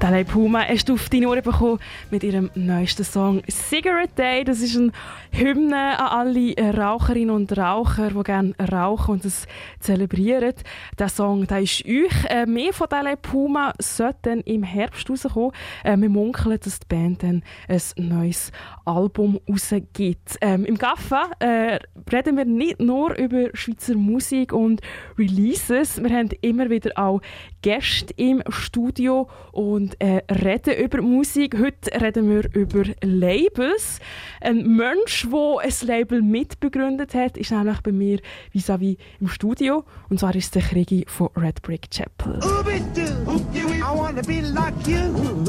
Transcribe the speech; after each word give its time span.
Dalai 0.00 0.24
Puma 0.24 0.62
hast 0.66 0.90
auf 0.90 1.10
deine 1.10 1.28
Ohren 1.28 1.42
bekommen 1.42 1.78
mit 2.10 2.24
ihrem 2.24 2.50
neuesten 2.54 3.04
Song 3.04 3.42
Cigarette 3.50 4.14
Day. 4.16 4.44
Das 4.44 4.62
ist 4.62 4.74
eine 4.74 4.92
Hymne 5.30 6.00
an 6.00 6.28
alle 6.28 6.54
Raucherinnen 6.74 7.34
und 7.34 7.56
Raucher, 7.56 8.08
die 8.08 8.22
gerne 8.22 8.54
rauchen 8.72 9.12
und 9.12 9.26
es 9.26 9.46
zelebrieren. 9.78 10.54
Der 10.98 11.10
Song 11.10 11.46
der 11.46 11.60
ist 11.60 11.84
euch. 11.84 12.24
Äh, 12.30 12.46
mehr 12.46 12.72
von 12.72 12.88
Dalai 12.88 13.16
Puma 13.16 13.74
sollte 13.78 14.18
dann 14.22 14.40
im 14.40 14.62
Herbst 14.62 15.10
rauskommen. 15.10 15.52
Äh, 15.84 15.98
wir 15.98 16.08
munkeln, 16.08 16.58
dass 16.64 16.80
die 16.80 16.86
Band 16.88 17.22
dann 17.22 17.42
ein 17.68 17.80
neues 17.96 18.52
Album 18.86 19.38
rausgibt. 19.46 20.38
Ähm, 20.40 20.64
Im 20.64 20.78
Gaffa 20.78 21.28
äh, 21.40 21.78
reden 22.10 22.38
wir 22.38 22.46
nicht 22.46 22.80
nur 22.80 23.18
über 23.18 23.50
Schweizer 23.52 23.96
Musik 23.96 24.54
und 24.54 24.80
Releases. 25.18 26.02
Wir 26.02 26.16
haben 26.16 26.30
immer 26.40 26.70
wieder 26.70 26.92
auch 26.96 27.20
Gäste 27.62 28.14
im 28.16 28.42
Studio 28.48 29.28
und 29.52 30.00
äh, 30.00 30.22
reden 30.30 30.74
über 30.82 31.02
Musik. 31.02 31.58
Heute 31.58 32.00
reden 32.00 32.30
wir 32.30 32.48
über 32.54 32.84
Labels. 33.02 34.00
Ein 34.40 34.76
Mensch, 34.76 35.26
der 35.30 35.58
ein 35.62 35.86
Label 35.86 36.22
mitbegründet 36.22 37.14
hat, 37.14 37.36
ist 37.36 37.50
nämlich 37.50 37.80
bei 37.80 37.92
mir 37.92 38.20
vis-à-vis 38.52 38.96
im 39.20 39.28
Studio. 39.28 39.84
Und 40.08 40.20
zwar 40.20 40.34
ist 40.34 40.54
der 40.54 40.62
Krigi 40.62 41.04
von 41.06 41.28
Red 41.36 41.60
Brick 41.62 41.90
Chapel. 41.90 42.38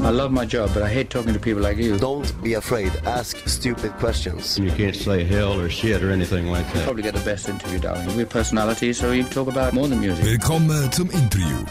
I 0.04 0.10
love 0.10 0.32
my 0.32 0.44
job, 0.46 0.74
but 0.74 0.84
I 0.84 0.88
hate 0.88 1.10
talking 1.10 1.34
to 1.34 1.40
people 1.40 1.62
like 1.62 1.78
you. 1.78 1.96
Don't 1.98 2.32
be 2.44 2.56
afraid. 2.56 2.92
Ask 3.06 3.38
stupid 3.48 3.92
questions. 4.00 4.58
You 4.58 4.72
can't 4.72 4.96
say 4.96 5.24
hell 5.24 5.60
or 5.60 5.70
shit 5.70 6.04
or 6.04 6.12
anything 6.12 6.48
like 6.52 6.66
that. 6.74 6.84
Probably 6.86 7.04
get 7.04 7.14
the 7.14 7.24
best 7.24 7.48
interview, 7.48 7.80
darling. 7.80 8.16
We're 8.16 8.26
personalities, 8.26 8.98
so 8.98 9.12
you 9.12 9.24
can 9.24 9.32
talk 9.32 9.48
about 9.48 9.74
more 9.74 9.88
than 9.88 10.00
music. 10.00 10.26
Willkommen 10.26 10.92
zum 10.92 11.10
Interview. 11.12 11.66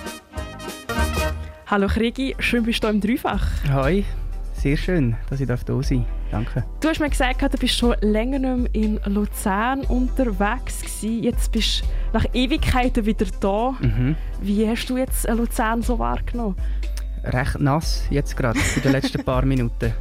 Hallo 1.71 1.87
Krigi, 1.87 2.35
schön 2.41 2.65
bist 2.65 2.83
du 2.83 2.89
im 2.89 3.01
Dreifach. 3.01 3.47
Hi, 3.69 4.05
sehr 4.55 4.77
schön, 4.77 5.15
dass 5.29 5.39
ich 5.39 5.47
da 5.47 5.57
sein 5.57 5.71
darf. 5.73 6.07
Danke. 6.33 6.65
Du 6.81 6.89
hast 6.89 6.99
mir 6.99 7.09
gesagt, 7.09 7.41
du 7.41 7.59
bist 7.59 7.77
schon 7.77 7.95
länger 8.01 8.41
nicht 8.41 8.75
mehr 8.75 8.83
in 8.83 9.01
Luzern 9.05 9.83
unterwegs 9.83 10.81
gewesen. 10.81 11.23
Jetzt 11.23 11.53
bist 11.53 11.83
du 11.83 12.19
nach 12.19 12.27
Ewigkeiten 12.33 13.07
wieder 13.07 13.27
da. 13.39 13.77
Mhm. 13.81 14.17
Wie 14.43 14.69
hast 14.69 14.87
du 14.87 14.97
jetzt 14.97 15.29
Luzern 15.29 15.81
so 15.83 15.97
wahrgenommen? 16.01 16.57
Recht 17.23 17.61
nass 17.61 18.03
jetzt 18.11 18.37
gerade, 18.37 18.59
in 18.75 18.83
den 18.83 18.91
letzten 18.91 19.23
paar 19.23 19.45
Minuten. 19.47 19.93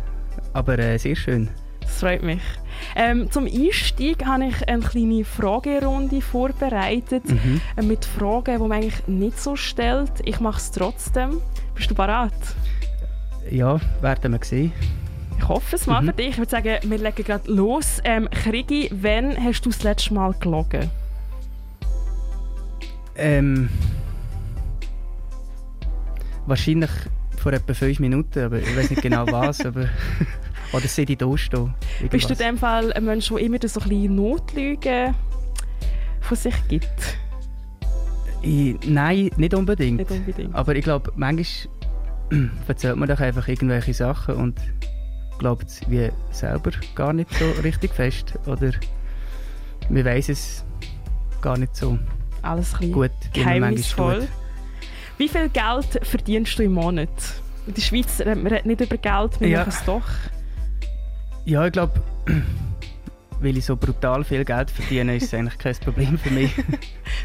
Aber 0.54 0.80
äh, 0.80 0.98
sehr 0.98 1.16
schön. 1.16 1.50
Das 1.90 2.00
freut 2.02 2.22
mich. 2.24 2.42
Ähm, 2.96 3.30
zum 3.32 3.46
Einstieg 3.46 4.24
habe 4.26 4.46
ich 4.46 4.70
eine 4.70 4.80
kleine 4.82 5.26
Fragerunde 5.26 6.22
vorbereitet 6.22 7.24
Mhm. 7.28 7.60
mit 7.88 8.06
Fragen, 8.06 8.54
die 8.62 8.68
man 8.68 8.72
eigentlich 8.74 9.08
nicht 9.08 9.40
so 9.40 9.56
stellt. 9.56 10.12
Ich 10.24 10.40
mache 10.40 10.60
es 10.60 10.72
trotzdem. 10.72 11.42
Bist 11.76 11.90
du 11.92 11.96
bereit? 11.96 12.32
Ja, 13.50 13.80
werden 14.02 14.32
wir 14.34 14.40
sehen. 14.46 14.72
Ich 15.38 15.48
hoffe 15.48 15.76
es 15.76 15.88
mal 15.88 16.02
Mhm. 16.02 16.06
für 16.08 16.14
dich. 16.14 16.28
Ich 16.30 16.38
würde 16.38 16.52
sagen, 16.52 16.78
wir 16.84 16.98
legen 17.00 17.24
gerade 17.24 17.52
los. 17.52 18.00
Ähm, 18.04 18.30
Krigi, 18.30 18.90
wann 18.94 19.36
hast 19.44 19.66
du 19.66 19.70
das 19.72 19.84
letzte 19.84 20.14
Mal 20.14 20.34
gelogen? 20.40 20.90
Ähm, 23.18 23.70
wahrscheinlich 26.46 26.92
vor 27.38 27.52
etwa 27.54 27.74
fünf 27.74 28.00
Minuten, 28.00 28.40
aber 28.44 28.60
ich 28.60 28.78
weiß 28.78 28.90
nicht 28.92 29.02
genau 29.02 29.26
was. 29.28 29.60
aber, 29.66 29.90
oder 30.74 30.88
sehe 30.88 31.06
ich 31.08 31.18
da 31.18 31.38
stehen. 31.38 31.74
Bist 32.10 32.30
du 32.30 32.34
in 32.34 32.40
dem 32.40 32.58
Fall 32.58 32.94
ein 32.94 33.06
Mensch, 33.06 33.30
der 33.30 33.38
immer 33.40 33.58
so 33.68 33.80
ein 33.80 33.90
bisschen 33.90 34.16
Notlügen 34.16 35.16
von 36.22 36.38
sich 36.38 36.56
gibt? 36.68 37.18
Ich, 38.42 38.76
nein, 38.86 39.30
nicht 39.38 39.54
unbedingt. 39.54 39.98
Nicht 39.98 40.12
unbedingt. 40.12 40.56
Aber 40.56 40.76
ich 40.76 40.84
glaube, 40.84 41.12
manchmal 41.16 41.70
erzählt 42.68 42.96
man 42.96 43.10
doch 43.10 43.20
einfach 43.20 43.48
irgendwelche 43.48 43.94
Sachen 43.94 44.36
und 44.36 44.60
glaubt 45.40 45.68
es 45.68 45.82
wie 45.90 46.10
selber 46.32 46.72
gar 46.96 47.14
nicht 47.14 47.30
so 47.34 47.50
richtig 47.64 47.94
fest. 47.94 48.34
Oder 48.46 48.72
man 49.90 50.06
weiß 50.06 50.30
es 50.30 50.64
gar 51.42 51.58
nicht 51.58 51.76
so 51.76 51.98
Alles 52.42 52.76
ein 52.80 52.92
gut, 52.92 53.12
geheimnisvoll. 53.34 54.28
Wie 55.18 55.28
viel 55.28 55.50
Geld 55.50 56.00
verdienst 56.04 56.58
du 56.60 56.64
im 56.64 56.74
Monat? 56.74 57.10
In 57.68 57.74
der 57.74 57.82
Schweiz 57.82 58.20
man 58.20 58.48
redet 58.48 58.66
nicht 58.66 58.82
über 58.82 58.98
Geld, 58.98 59.40
wir 59.42 59.48
Ja. 59.50 59.60
machen 59.60 59.70
es 59.78 59.84
doch. 59.86 60.04
Ja, 61.50 61.66
ich 61.66 61.72
glaube, 61.72 62.00
weil 63.40 63.58
ich 63.58 63.66
so 63.66 63.76
brutal 63.76 64.24
viel 64.24 64.46
Geld 64.46 64.70
verdiene, 64.70 65.16
ist 65.16 65.24
es 65.24 65.34
eigentlich 65.34 65.58
kein 65.58 65.76
Problem 65.78 66.18
für 66.18 66.30
mich. 66.30 66.54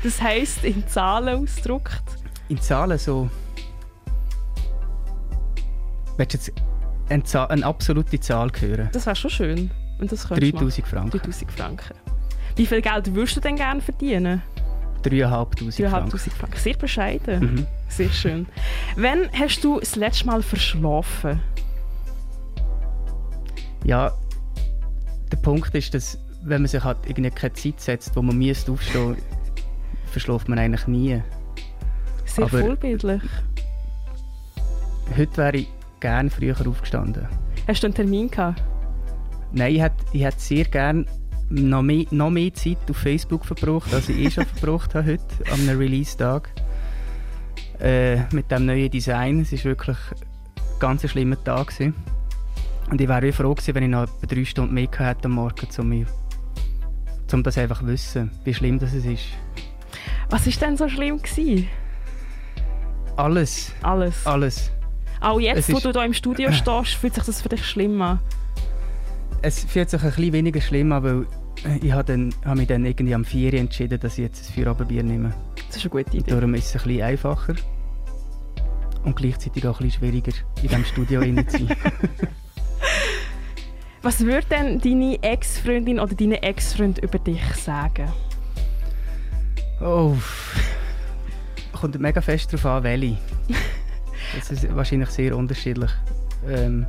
Das 0.03 0.21
heisst, 0.21 0.65
in 0.65 0.87
Zahlen 0.89 1.43
ausgedrückt. 1.43 2.03
In 2.49 2.59
Zahlen 2.59 2.99
so. 2.99 3.29
Willst 6.17 6.33
du 6.33 6.39
jetzt 6.39 6.53
eine, 7.11 7.23
Zahl, 7.25 7.49
eine 7.49 7.67
absolute 7.67 8.19
Zahl 8.19 8.51
hören? 8.59 8.89
Das 8.93 9.05
wäre 9.05 9.17
schon 9.17 9.31
schön. 9.31 9.71
Und 9.99 10.11
das 10.11 10.27
könntest 10.27 10.53
du 10.53 10.59
3000 10.59 10.87
Franken. 10.87 11.11
3000 11.11 11.53
Franken. 11.53 11.95
Wie 12.57 12.67
viel 12.67 12.81
Geld 12.81 13.15
würdest 13.15 13.37
du 13.37 13.41
denn 13.41 13.57
gerne 13.57 13.83
verdienen? 13.83 14.43
3'500 15.05 15.89
Franken. 15.89 16.19
3'500 16.19 16.31
Franken. 16.31 16.57
Sehr 16.59 16.77
bescheiden. 16.77 17.41
Mhm. 17.41 17.67
Sehr 17.89 18.11
schön. 18.11 18.47
Wann 18.97 19.29
hast 19.39 19.63
du 19.63 19.81
das 19.81 19.97
letzte 19.97 20.27
Mal 20.27 20.43
verschlafen? 20.43 21.43
Ja, 23.85 24.13
der 25.31 25.37
Punkt 25.39 25.75
ist, 25.75 25.95
dass 25.95 26.19
wenn 26.43 26.63
man 26.63 26.69
sich 26.69 26.83
halt 26.85 26.99
irgendwie 27.07 27.31
keine 27.31 27.53
Zeit 27.55 27.81
setzt, 27.81 28.17
wo 28.17 28.23
man 28.23 28.37
müsste 28.37 28.73
aufstehen, 28.73 29.17
verschläft 30.07 30.49
man 30.49 30.59
eigentlich 30.59 30.87
nie. 30.87 31.23
Sehr 32.27 32.45
Aber- 32.45 32.61
vorbildlich. 32.61 33.23
Heute 35.17 35.37
wäre 35.37 35.57
ich 35.59 35.69
gerne 36.01 36.31
früher 36.31 36.57
aufgestanden. 36.67 37.29
Hast 37.69 37.83
du 37.83 37.87
einen 37.87 37.95
Termin 37.95 38.31
gehabt? 38.31 38.63
Nein, 39.53 39.75
ich 39.75 39.81
hätte, 39.83 39.97
ich 40.13 40.23
hätte 40.25 40.41
sehr 40.41 40.65
gerne 40.65 41.05
noch 41.51 41.83
mehr, 41.83 42.07
noch 42.11 42.31
mehr 42.31 42.53
Zeit 42.55 42.79
auf 42.91 42.97
Facebook 42.97 43.45
verbraucht, 43.45 43.93
als 43.93 44.09
ich 44.09 44.17
eh 44.19 44.31
schon 44.31 44.47
verbraucht 44.55 44.95
habe 44.95 45.13
heute, 45.13 45.25
an 45.53 45.61
einem 45.61 45.79
Release-Tag. 45.79 46.51
Äh, 47.81 48.23
mit 48.33 48.51
dem 48.51 48.67
neuen 48.67 48.91
Design. 48.91 49.41
Es 49.41 49.53
war 49.53 49.65
wirklich 49.65 49.97
ein 49.97 50.79
ganz 50.79 51.09
schlimmer 51.09 51.43
Tag. 51.43 51.69
Gewesen. 51.69 51.95
Und 52.91 53.01
ich 53.01 53.09
wäre 53.09 53.33
froh 53.33 53.55
gewesen, 53.55 53.75
wenn 53.75 53.83
ich 53.85 53.89
noch 53.89 54.03
etwa 54.05 54.27
drei 54.27 54.45
Stunden 54.45 54.75
mehr 54.75 54.89
hätte 54.97 55.25
am 55.27 55.33
Morgen, 55.33 55.67
um, 55.79 56.07
um 57.33 57.43
das 57.43 57.59
einfach 57.59 57.81
zu 57.81 57.87
wissen, 57.87 58.31
wie 58.45 58.55
schlimm 58.55 58.79
das 58.79 58.93
ist. 58.93 59.25
Was 60.31 60.47
war 60.47 60.53
denn 60.69 60.77
so 60.77 60.89
schlimm? 60.89 61.19
Gewesen? 61.21 61.69
Alles, 63.17 63.73
Alles. 63.83 64.27
alles. 64.27 64.71
Auch 65.21 65.41
jetzt, 65.41 65.69
Es 65.69 65.75
wo 65.75 65.79
du 65.79 65.93
hier 65.93 66.05
im 66.05 66.13
Studio 66.15 66.53
stehst, 66.53 66.95
fühlt 66.95 67.15
sich 67.15 67.25
das 67.25 67.41
für 67.41 67.49
dich 67.49 67.65
schlimm 67.65 68.01
an? 68.03 68.19
Es 69.41 69.65
fühlt 69.65 69.89
sich 69.91 70.03
ein 70.03 70.09
bisschen 70.11 70.33
weniger 70.33 70.61
schlimm 70.61 70.93
an, 70.93 71.03
weil 71.03 71.27
ich 71.81 71.93
habe, 71.93 72.05
dann, 72.05 72.35
habe 72.45 72.57
mich 72.59 72.69
dann 72.69 72.85
irgendwie 72.85 73.15
am 73.15 73.25
4 73.25 73.53
Uhr 73.53 73.59
entschieden, 73.61 73.99
dass 74.01 74.19
ich 74.19 74.25
jetzt 74.25 74.49
ein 74.51 74.55
Feierabendbier 74.55 75.03
nehme. 75.03 75.33
Das 75.69 75.77
ist 75.77 75.83
eine 75.85 75.91
gute 75.91 76.11
Und 76.11 76.15
Idee. 76.15 76.31
darum 76.31 76.55
ist 76.55 76.67
es 76.75 76.83
ein 76.83 76.89
bisschen 76.89 77.03
einfacher. 77.03 77.55
Und 79.05 79.17
gleichzeitig 79.17 79.67
auch 79.67 79.81
ein 79.81 79.87
bisschen 79.87 80.01
schwieriger, 80.01 80.33
in 80.63 80.69
diesem 80.69 80.85
Studio 80.85 81.21
zu 81.21 81.59
sein. 81.59 81.69
Was 84.05 84.21
würde 84.21 84.47
denn 84.51 84.79
deine 84.81 85.21
Ex-Freundin 85.23 85.99
oder 85.99 86.15
deine 86.15 86.43
Ex-Freund 86.43 86.99
über 86.99 87.19
dich 87.19 87.43
sagen? 87.57 88.13
Oh. 89.81 90.15
Kommt 91.73 91.99
mega 91.99 92.21
fest 92.21 92.53
darauf 92.53 92.67
an, 92.67 92.83
welche. 92.85 93.17
Das 94.37 94.51
ist 94.51 94.75
wahrscheinlich 94.75 95.11
sehr 95.11 95.37
unterschiedlich. 95.37 95.91
Ähm, 96.49 96.87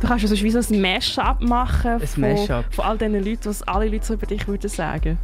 Du 0.00 0.06
kannst 0.06 0.24
also 0.24 0.42
wie 0.42 0.50
so 0.50 0.58
ein 0.60 0.80
Mash-up 0.80 1.42
machen 1.42 2.00
Ein 2.00 2.06
von, 2.06 2.20
Mash-up. 2.22 2.64
von 2.74 2.84
all 2.86 2.96
diesen 2.96 3.22
Leuten, 3.22 3.44
was 3.46 3.62
alle 3.64 3.88
Leute 3.88 4.06
so 4.06 4.14
über 4.14 4.26
dich 4.26 4.46
würden 4.48 4.70
sagen. 4.70 5.18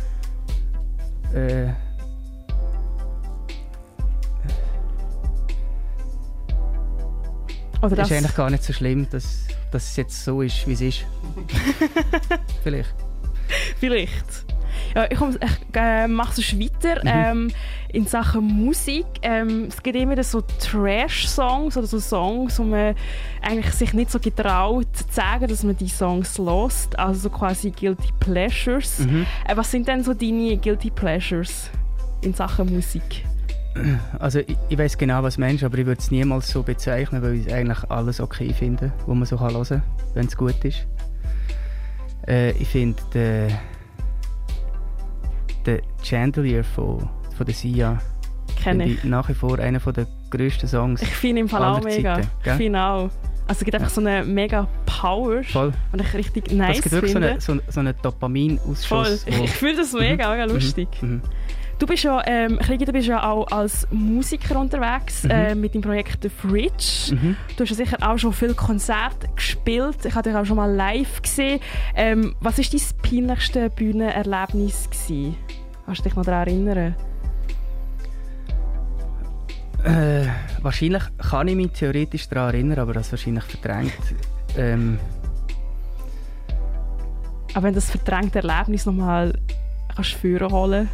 äh, 1.34 1.68
Oder 7.82 7.96
das 7.96 8.10
ist 8.10 8.16
eigentlich 8.16 8.34
gar 8.34 8.50
nicht 8.50 8.64
so 8.64 8.72
schlimm, 8.72 9.08
dass, 9.10 9.46
dass 9.70 9.90
es 9.90 9.96
jetzt 9.96 10.24
so 10.24 10.42
ist, 10.42 10.66
wie 10.66 10.72
es 10.72 10.80
ist. 10.80 11.06
Vielleicht. 12.62 12.94
vielleicht. 13.78 14.46
Ja, 14.94 15.06
ich, 15.10 15.18
äh, 15.74 16.08
mache 16.08 16.40
es 16.40 16.58
weiter. 16.58 17.00
Mhm. 17.02 17.48
Ähm, 17.48 17.52
in 17.92 18.06
Sachen 18.06 18.44
Musik. 18.44 19.06
Ähm, 19.22 19.66
es 19.68 19.82
gibt 19.82 19.96
immer 19.96 20.22
so 20.22 20.40
Trash-Songs 20.40 21.76
oder 21.76 21.86
so 21.86 21.98
Songs, 21.98 22.58
wo 22.58 22.64
man 22.64 22.94
eigentlich 23.42 23.72
sich 23.74 23.92
nicht 23.92 24.10
so 24.10 24.18
getraut 24.18 24.86
zu 24.92 25.04
sagen, 25.10 25.48
dass 25.48 25.62
man 25.62 25.76
die 25.76 25.88
Songs 25.88 26.36
lost. 26.38 26.98
Also 26.98 27.20
so 27.20 27.30
quasi 27.30 27.70
Guilty 27.70 28.10
Pleasures. 28.20 29.00
Mhm. 29.00 29.26
Äh, 29.46 29.56
was 29.56 29.70
sind 29.70 29.88
denn 29.88 30.02
so 30.02 30.14
deine 30.14 30.56
Guilty 30.56 30.90
Pleasures 30.90 31.70
in 32.22 32.34
Sachen 32.34 32.74
Musik? 32.74 33.24
Also 34.18 34.40
ich, 34.40 34.56
ich 34.68 34.78
weiß 34.78 34.98
genau, 34.98 35.22
was 35.22 35.38
Mensch, 35.38 35.62
aber 35.62 35.78
ich 35.78 35.86
würde 35.86 36.00
es 36.00 36.10
niemals 36.10 36.48
so 36.48 36.62
bezeichnen, 36.62 37.22
weil 37.22 37.34
ich 37.34 37.52
eigentlich 37.52 37.90
alles 37.90 38.20
okay 38.20 38.52
finde, 38.52 38.92
wo 39.06 39.14
man 39.14 39.26
so 39.26 39.38
hören 39.40 39.64
kann, 39.64 39.82
wenn 40.14 40.26
es 40.26 40.36
gut 40.36 40.64
ist. 40.64 40.86
Äh, 42.26 42.52
ich 42.52 42.68
finde 42.68 43.00
den, 43.14 43.52
den 45.66 45.80
Chandelier 46.02 46.64
von, 46.64 47.08
von 47.36 47.46
der 47.46 47.54
Sia 47.54 48.00
Kenne 48.56 48.84
finde 48.84 48.98
ich. 49.00 49.04
nach 49.04 49.28
wie 49.28 49.34
vor 49.34 49.58
einer 49.58 49.78
der 49.78 50.06
grössten 50.30 50.66
Songs. 50.66 51.02
Ich 51.02 51.08
finde 51.08 51.42
im 51.42 51.48
Fall 51.48 51.62
auch 51.62 51.82
mega. 51.82 52.16
Zeiten, 52.16 52.28
ich 52.44 52.52
finde 52.52 52.82
auch. 52.82 53.10
Also 53.48 53.60
es 53.60 53.64
gibt 53.64 53.76
einfach 53.76 53.90
so 53.90 54.00
eine 54.00 54.24
mega 54.24 54.66
Power, 54.86 55.44
Voll. 55.44 55.72
und 55.92 56.00
ich 56.00 56.14
richtig 56.14 56.50
nice 56.50 56.78
Es 56.78 56.82
gibt 56.82 56.92
wirklich 56.94 57.12
finde. 57.12 57.36
so 57.38 57.52
einen 57.52 57.60
so, 57.66 57.72
so 57.72 57.80
eine 57.80 57.94
Dopaminausschuss. 57.94 58.86
Voll. 58.86 59.18
Ich, 59.26 59.40
ich 59.40 59.50
fühle 59.52 59.76
das 59.76 59.92
mega, 59.92 60.30
mega 60.30 60.46
mhm. 60.46 60.52
lustig. 60.54 60.88
Mhm. 61.00 61.20
Du 61.78 61.86
bist 61.86 62.04
ja, 62.04 62.22
ähm, 62.26 62.58
Krigi, 62.58 62.86
du 62.86 62.92
bist 62.92 63.06
ja 63.06 63.30
auch 63.30 63.46
als 63.48 63.86
Musiker 63.90 64.58
unterwegs 64.58 65.24
mhm. 65.24 65.30
äh, 65.30 65.54
mit 65.54 65.74
dem 65.74 65.82
Projekt 65.82 66.22
The 66.22 66.30
Fridge. 66.30 67.14
Mhm. 67.14 67.36
Du 67.54 67.64
hast 67.64 67.70
ja 67.70 67.76
sicher 67.76 67.98
auch 68.00 68.16
schon 68.16 68.32
viele 68.32 68.54
Konzerte 68.54 69.28
gespielt. 69.34 69.98
Ich 70.04 70.14
habe 70.14 70.30
dich 70.30 70.38
auch 70.38 70.46
schon 70.46 70.56
mal 70.56 70.72
live 70.72 71.20
gesehen. 71.20 71.60
Ähm, 71.94 72.34
was 72.40 72.56
war 72.56 72.64
dein 72.64 72.80
peinlichste 73.02 73.68
Bühnenerlebnis? 73.68 74.88
Gewesen? 74.88 75.36
Kannst 75.84 76.00
du 76.00 76.04
dich 76.04 76.16
noch 76.16 76.24
daran 76.24 76.48
erinnern? 76.48 76.94
Äh, 79.84 80.26
wahrscheinlich 80.62 81.02
kann 81.18 81.48
ich 81.48 81.56
mich 81.56 81.72
theoretisch 81.72 82.26
daran 82.28 82.54
erinnern, 82.54 82.78
aber 82.78 82.94
das 82.94 83.12
wahrscheinlich 83.12 83.44
verdrängt. 83.44 83.92
Ähm, 84.56 84.98
aber 87.52 87.64
wenn 87.64 87.74
das 87.74 87.90
verdrängte 87.90 88.38
Erlebnis 88.38 88.86
nochmal 88.86 89.38
kannst 89.94 90.12
führen 90.12 90.50
holen 90.50 90.88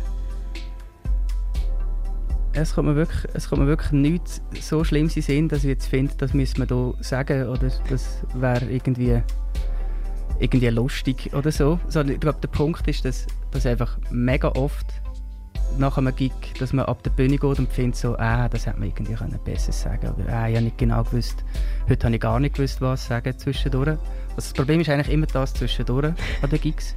es 2.54 2.74
kommt 2.74 2.88
mir 2.88 2.96
wirklich, 2.96 3.30
es 3.34 3.48
kommt 3.48 3.62
mir 3.62 3.68
wirklich 3.68 3.92
nichts 3.92 4.42
so 4.60 4.84
Schlimmes 4.84 5.16
in 5.16 5.22
Sinn, 5.22 5.48
dass 5.48 5.64
ich 5.64 5.70
jetzt 5.70 5.86
finde, 5.86 6.14
das 6.18 6.34
müssen 6.34 6.58
wir 6.58 6.66
hier 6.66 6.94
sagen 7.00 7.48
oder 7.48 7.70
das 7.88 8.22
wäre 8.34 8.64
irgendwie, 8.66 9.22
irgendwie 10.38 10.68
lustig 10.68 11.30
oder 11.34 11.50
so. 11.50 11.78
Sondern 11.88 12.14
ich 12.14 12.20
glaube, 12.20 12.38
der 12.40 12.48
Punkt 12.48 12.86
ist, 12.88 13.04
dass, 13.04 13.26
dass 13.50 13.66
einfach 13.66 13.98
mega 14.10 14.48
oft 14.48 14.86
nach 15.78 15.96
einem 15.96 16.14
Gig, 16.14 16.32
dass 16.58 16.72
man 16.72 16.84
ab 16.84 17.02
der 17.02 17.10
Bühne 17.10 17.38
geht 17.38 17.58
und 17.58 17.72
findet 17.72 17.96
so, 17.96 18.16
ah, 18.18 18.48
das 18.48 18.66
hätte 18.66 18.78
man 18.78 18.88
irgendwie 18.88 19.14
besser 19.44 19.72
sagen 19.72 20.12
Oder 20.12 20.32
ah, 20.32 20.48
ich 20.48 20.56
habe 20.56 20.64
nicht 20.64 20.76
genau 20.76 21.02
gewusst, 21.04 21.44
heute 21.88 22.06
habe 22.06 22.14
ich 22.14 22.20
gar 22.20 22.38
nicht 22.40 22.56
gewusst, 22.56 22.80
was 22.82 23.06
sagen 23.06 23.38
zwischendurch. 23.38 23.88
Also 23.88 24.00
das 24.36 24.52
Problem 24.52 24.80
ist 24.80 24.90
eigentlich 24.90 25.12
immer 25.12 25.26
das 25.26 25.54
zwischendurch 25.54 26.12
an 26.42 26.50
den 26.50 26.60
Gigs. 26.60 26.94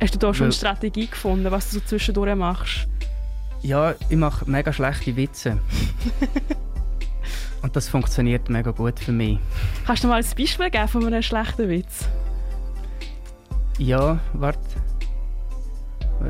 Hast 0.00 0.14
du 0.14 0.18
da 0.18 0.32
schon 0.34 0.40
Weil, 0.40 0.46
eine 0.46 0.52
Strategie 0.52 1.06
gefunden, 1.06 1.50
was 1.50 1.70
du 1.70 1.78
so 1.78 1.84
zwischendurch 1.84 2.34
machst? 2.34 2.88
Ja, 3.62 3.94
ich 4.08 4.16
mache 4.16 4.48
mega 4.48 4.72
schlechte 4.72 5.16
Witze. 5.16 5.58
Und 7.62 7.74
das 7.74 7.88
funktioniert 7.88 8.48
mega 8.48 8.70
gut 8.70 9.00
für 9.00 9.12
mich. 9.12 9.38
Kannst 9.84 10.04
du 10.04 10.08
mal 10.08 10.22
ein 10.22 10.36
Beispiel 10.36 10.70
geben 10.70 10.88
von 10.88 11.06
einem 11.06 11.22
schlechten 11.22 11.68
Witz? 11.68 12.08
Ja, 13.78 14.18
warte. 14.32 14.60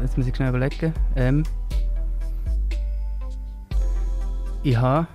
Jetzt 0.03 0.17
muss 0.17 0.27
ich 0.27 0.35
schnell 0.35 0.51
überlegen. 0.51 0.93
Ähm, 1.17 1.43
ich 4.63 4.77
habe. 4.77 5.07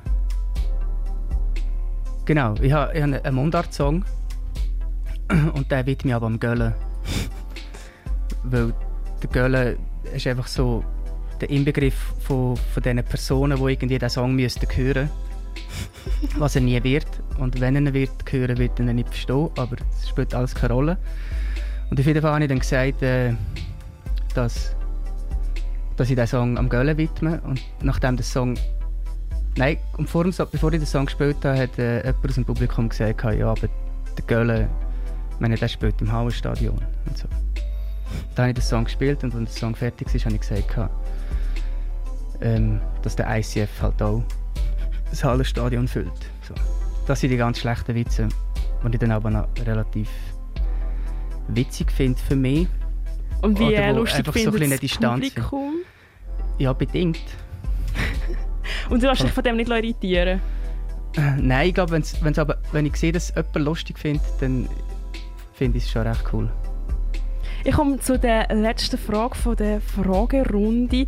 Genau, 2.25 2.53
ich 2.61 2.71
habe, 2.71 2.93
ich 2.93 3.01
habe 3.01 3.23
einen 3.23 3.35
Mundart-Song. 3.35 4.05
Und 5.29 5.71
der 5.71 5.85
wird 5.85 6.05
mir 6.05 6.15
aber 6.15 6.27
am 6.27 6.39
Göllen. 6.39 6.73
Weil 8.43 8.73
der 9.21 9.29
Göllen 9.29 9.77
ist 10.13 10.27
einfach 10.27 10.47
so 10.47 10.83
der 11.43 11.49
Inbegriff 11.49 12.13
von, 12.21 12.55
von 12.55 12.83
diesen 12.83 13.03
Personen, 13.03 13.57
die 13.57 13.73
irgendwie 13.73 13.99
diesen 13.99 14.09
Song 14.09 14.35
müssten 14.35 14.67
hören 14.75 15.09
was 16.37 16.55
er 16.55 16.61
nie 16.61 16.81
wird. 16.83 17.07
Und 17.37 17.59
wenn 17.59 17.75
er 17.75 17.81
ihn 17.81 17.93
wird 17.93 18.11
hören, 18.29 18.57
wird 18.57 18.79
er 18.79 18.87
ihn 18.87 18.95
nicht 18.95 19.09
verstehen, 19.09 19.49
aber 19.57 19.75
es 20.01 20.09
spielt 20.09 20.33
alles 20.33 20.55
keine 20.55 20.73
Rolle. 20.73 20.97
Und 21.89 21.99
auf 21.99 22.05
jeden 22.05 22.21
Fall 22.21 22.33
habe 22.33 22.43
ich 22.43 22.49
dann 22.49 22.59
gesagt, 22.59 23.01
äh, 23.01 23.33
dass, 24.33 24.75
dass 25.97 26.09
ich 26.09 26.15
den 26.15 26.27
Song 26.27 26.57
am 26.57 26.69
Göllen 26.69 26.97
widme. 26.97 27.41
Und 27.41 27.61
nachdem 27.81 28.15
der 28.15 28.25
Song 28.25 28.55
Nein, 29.55 29.77
und 29.97 30.09
vor 30.09 30.23
dem, 30.23 30.33
bevor 30.51 30.73
ich 30.73 30.79
den 30.79 30.87
Song 30.87 31.05
gespielt 31.05 31.37
habe, 31.43 31.59
hat 31.59 31.77
äh, 31.77 31.97
jemand 31.97 32.27
aus 32.27 32.35
dem 32.35 32.45
Publikum 32.45 32.89
gesagt, 32.89 33.23
ja, 33.23 33.51
aber 33.51 33.67
der 34.17 34.25
Gölle, 34.25 34.67
meine, 35.37 35.55
der 35.55 35.67
spielt 35.67 36.01
im 36.01 36.11
Hauenstadion 36.11 36.79
und 37.05 37.17
so. 37.17 37.27
Dann 38.33 38.45
habe 38.45 38.49
ich 38.49 38.55
den 38.55 38.63
Song 38.63 38.85
gespielt 38.85 39.23
und 39.23 39.35
als 39.35 39.51
der 39.51 39.59
Song 39.59 39.75
fertig 39.75 40.07
war, 40.11 40.21
habe 40.21 40.33
ich 40.33 40.41
gesagt, 40.41 40.89
ähm, 42.41 42.81
dass 43.01 43.15
der 43.15 43.27
ICF 43.37 43.81
halt 43.81 44.01
auch 44.01 44.23
das 45.09 45.23
Hallenstadion 45.23 45.87
füllt. 45.87 46.11
So. 46.47 46.53
Das 47.05 47.19
sind 47.19 47.29
die 47.29 47.37
ganz 47.37 47.59
schlechten 47.59 47.95
Witze, 47.95 48.27
die 48.83 48.93
ich 48.93 48.99
dann 48.99 49.11
aber 49.11 49.29
noch 49.29 49.47
relativ 49.65 50.09
witzig 51.47 51.91
finde 51.91 52.19
für 52.19 52.35
mich. 52.35 52.67
Und 53.41 53.59
wie 53.59 53.67
Oder 53.67 53.93
lustig 53.93 54.19
einfach 54.19 54.35
so 54.37 54.51
ein 54.51 54.63
eine 54.63 54.77
Distanz 54.77 55.29
Publikum? 55.29 55.73
Ja, 56.57 56.73
bedingt. 56.73 57.19
Und 58.89 59.03
du 59.03 59.07
lässt 59.07 59.23
dich 59.23 59.31
von 59.31 59.43
dem 59.43 59.57
nicht 59.57 59.69
irritieren? 59.69 60.39
Äh, 61.15 61.35
nein, 61.37 61.67
ich 61.67 61.73
glaube, 61.73 61.91
wenn's, 61.91 62.15
wenn's 62.23 62.39
aber, 62.39 62.57
wenn 62.71 62.85
ich 62.85 62.95
sehe, 62.95 63.11
dass 63.11 63.33
jemand 63.35 63.55
lustig 63.55 63.99
findet, 63.99 64.23
dann 64.39 64.67
finde 65.53 65.77
ich 65.77 65.85
es 65.85 65.91
schon 65.91 66.07
recht 66.07 66.23
cool. 66.31 66.49
Ich 67.65 67.75
komme 67.75 67.97
zu 67.97 68.19
der 68.19 68.53
letzten 68.53 68.97
Frage 68.97 69.35
von 69.35 69.55
der 69.55 69.79
Fragerunde. 69.79 71.05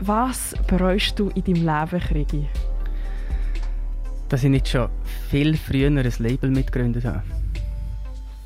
Was 0.00 0.54
bereust 0.66 1.18
du 1.18 1.30
in 1.30 1.44
deinem 1.44 1.64
Leben, 1.64 2.00
Krigi? 2.00 2.46
Dass 4.28 4.44
ich 4.44 4.50
nicht 4.50 4.68
schon 4.68 4.90
viel 5.30 5.56
früher 5.56 5.86
ein 5.86 6.12
Label 6.18 6.50
mitgegründet 6.50 7.06
habe. 7.06 7.22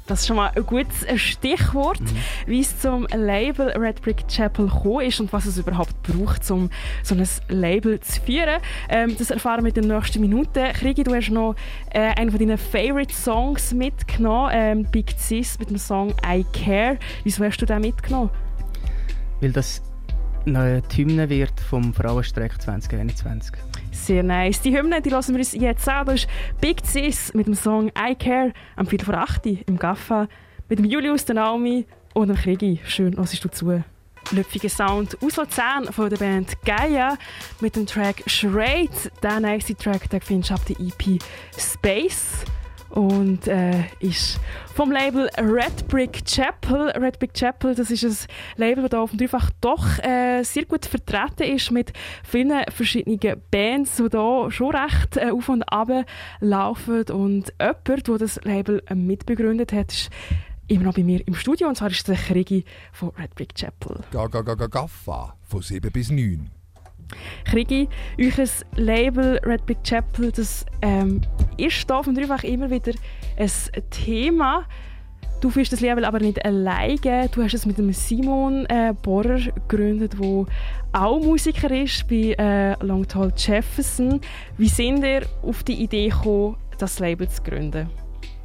Das 0.09 0.21
ist 0.21 0.27
schon 0.27 0.37
mal 0.37 0.51
ein 0.55 0.65
gutes 0.65 1.07
Stichwort, 1.21 2.01
mhm. 2.01 2.17
wie 2.47 2.61
es 2.61 2.81
zum 2.81 3.07
Label 3.15 3.69
Red 3.77 4.01
Brick 4.01 4.27
Chapel 4.27 4.67
gekommen 4.67 5.07
ist 5.07 5.21
und 5.21 5.33
was 5.35 5.45
es 5.45 5.59
überhaupt 5.59 6.03
braucht, 6.03 6.51
um 6.51 6.71
so 7.03 7.15
ein 7.15 7.29
Label 7.49 8.01
zu 8.01 8.21
führen. 8.23 8.61
Ähm, 8.89 9.15
das 9.19 9.31
erfahren 9.31 9.65
wir 9.65 9.77
in 9.77 9.83
den 9.83 9.95
nächsten 9.95 10.21
Minuten. 10.21 10.73
Krigi, 10.73 11.05
du 11.05 11.15
hast 11.15 11.29
noch 11.29 11.55
äh, 11.91 12.15
einen 12.19 12.31
von 12.31 12.41
deinen 12.41 12.57
Favorite 12.57 13.15
Songs 13.15 13.75
mitgenommen, 13.75 14.51
ähm, 14.55 14.85
Big 14.91 15.15
Sis 15.19 15.59
mit 15.59 15.69
dem 15.69 15.77
Song 15.77 16.15
I 16.27 16.45
Care. 16.55 16.99
Wieso 17.25 17.45
hast 17.45 17.59
du 17.59 17.67
den 17.67 17.83
mitgenommen? 17.83 18.31
Weil 19.43 19.53
das 19.53 19.83
eine 20.57 20.83
Hymne 20.95 21.29
wird 21.29 21.61
vom 21.61 21.93
Frauenstreik 21.93 22.61
2021. 22.61 23.55
Sehr 23.93 24.23
nice. 24.23 24.61
Die 24.61 24.77
Hymne 24.77 25.03
die 25.03 25.11
hören 25.11 25.29
wir 25.29 25.37
uns 25.37 25.53
jetzt 25.53 25.89
an. 25.89 26.07
Das 26.07 26.15
ist 26.17 26.29
Big 26.61 26.85
Sis 26.85 27.35
mit 27.35 27.47
dem 27.47 27.55
Song 27.55 27.89
I 27.89 28.15
Care 28.15 28.53
am 28.77 28.87
Viertel 28.87 29.05
vor 29.05 29.15
8 29.15 29.47
im 29.47 29.79
Gaffa 29.79 30.29
mit 30.69 30.79
dem 30.79 30.87
Julius, 30.87 31.25
der 31.25 31.37
Naomi 31.37 31.87
und 32.15 32.29
dem 32.29 32.37
Krigi. 32.37 32.81
Schön, 32.85 33.17
hörst 33.17 33.45
du 33.45 33.49
zu. 33.49 33.83
Löpfiger 34.33 34.69
Sound 34.69 35.17
aus 35.23 35.37
Luzern 35.37 35.93
von 35.93 36.11
der 36.11 36.19
Band 36.19 36.57
Gaia 36.65 37.17
mit 37.61 37.77
dem 37.77 37.87
Track 37.87 38.23
Charade. 38.27 38.91
Der 39.23 39.41
nächste 39.41 39.75
Track 39.75 40.11
den 40.11 40.21
findest 40.21 40.51
du 40.51 40.55
auf 40.55 40.65
der 40.65 40.77
EP 40.81 41.21
Space 41.57 42.45
und 42.99 43.47
äh, 43.47 43.85
ist 44.01 44.41
vom 44.75 44.91
Label 44.91 45.31
Red 45.39 45.87
Brick 45.87 46.25
Chapel. 46.25 46.91
Red 46.97 47.21
Brick 47.21 47.33
Chapel, 47.33 47.77
das 47.77 47.93
ist 47.93 48.05
ein 48.05 48.29
Label, 48.57 48.89
das 48.89 48.99
auf 48.99 49.11
dem 49.11 49.21
Dreifach 49.21 49.51
doch 49.61 50.01
äh, 50.01 50.43
sehr 50.43 50.65
gut 50.65 50.85
vertreten 50.85 51.45
ist 51.45 51.71
mit 51.71 51.93
vielen 52.25 52.65
verschiedenen 52.71 53.21
Bands, 53.53 53.97
die 53.99 54.09
hier 54.11 54.51
schon 54.51 54.75
recht 54.75 55.17
äh, 55.17 55.31
auf 55.31 55.49
und 55.49 55.63
ab 55.63 55.89
laufen. 56.41 57.05
Und 57.13 57.53
jemand, 57.61 58.09
der 58.09 58.19
das 58.19 58.43
Label 58.43 58.83
äh, 58.87 58.97
mitbegründet 58.97 59.73
hat, 59.73 59.93
ist 59.93 60.11
immer 60.67 60.85
noch 60.85 60.95
bei 60.95 61.05
mir 61.05 61.25
im 61.25 61.37
Studio 61.37 61.69
und 61.69 61.77
zwar 61.77 61.91
ist 61.91 62.09
der 62.09 62.17
Krigi 62.17 62.65
von 62.93 63.11
Red 63.11 63.33
Brick 63.37 63.55
Chapel. 63.55 64.01
Gaga 64.11 64.43
Gaga 64.43 64.67
Gaffa 64.67 65.37
von 65.45 65.63
7 65.63 65.93
bis 65.93 66.11
9. 66.11 66.51
Krigi, 67.45 67.89
euer 68.19 68.47
Label 68.77 69.41
Red 69.45 69.67
Big 69.67 69.83
Chapel, 69.83 70.31
das 70.33 70.67
ähm, 70.83 71.21
ist 71.57 71.89
da 71.89 72.03
von 72.03 72.17
einfach 72.17 72.45
immer 72.45 72.71
wieder 72.71 72.93
ein 73.37 73.51
Thema. 73.91 74.65
Du 75.41 75.51
führst 75.51 75.73
das 75.73 75.81
Label 75.81 76.05
aber 76.05 76.19
nicht 76.19 76.45
alleine. 76.45 77.29
Du 77.31 77.43
hast 77.43 77.55
es 77.55 77.65
mit 77.65 77.79
dem 77.79 77.93
Simon 77.93 78.67
äh, 78.67 78.93
Bohrer 79.03 79.39
gegründet, 79.39 80.15
der 80.21 80.47
auch 80.93 81.21
Musiker 81.21 81.71
ist 81.71 82.09
bei 82.09 82.35
äh, 82.39 82.75
Long 82.85 83.07
Tall 83.07 83.33
Jefferson. 83.37 84.21
Wie 84.57 84.69
sind 84.69 85.05
ihr 85.05 85.23
auf 85.43 85.63
die 85.63 85.81
Idee 85.83 86.09
gekommen, 86.09 86.57
das 86.79 86.99
Label 86.99 87.29
zu 87.29 87.43
gründen? 87.43 87.89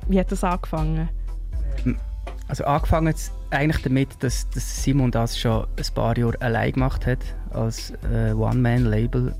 Wie 0.07 0.19
hat 0.19 0.31
das 0.31 0.43
angefangen? 0.43 1.09
Also 2.47 2.65
angefangen 2.65 3.15
eigentlich 3.53 3.83
damit, 3.83 4.09
dass, 4.21 4.49
dass, 4.49 4.83
Simon 4.83 5.11
das 5.11 5.37
schon 5.37 5.65
ein 5.77 5.93
paar 5.93 6.17
Jahre 6.17 6.41
allein 6.41 6.73
gemacht 6.73 7.05
hat, 7.05 7.19
als 7.51 7.93
äh, 8.11 8.31
One-Man-Label. 8.33 9.35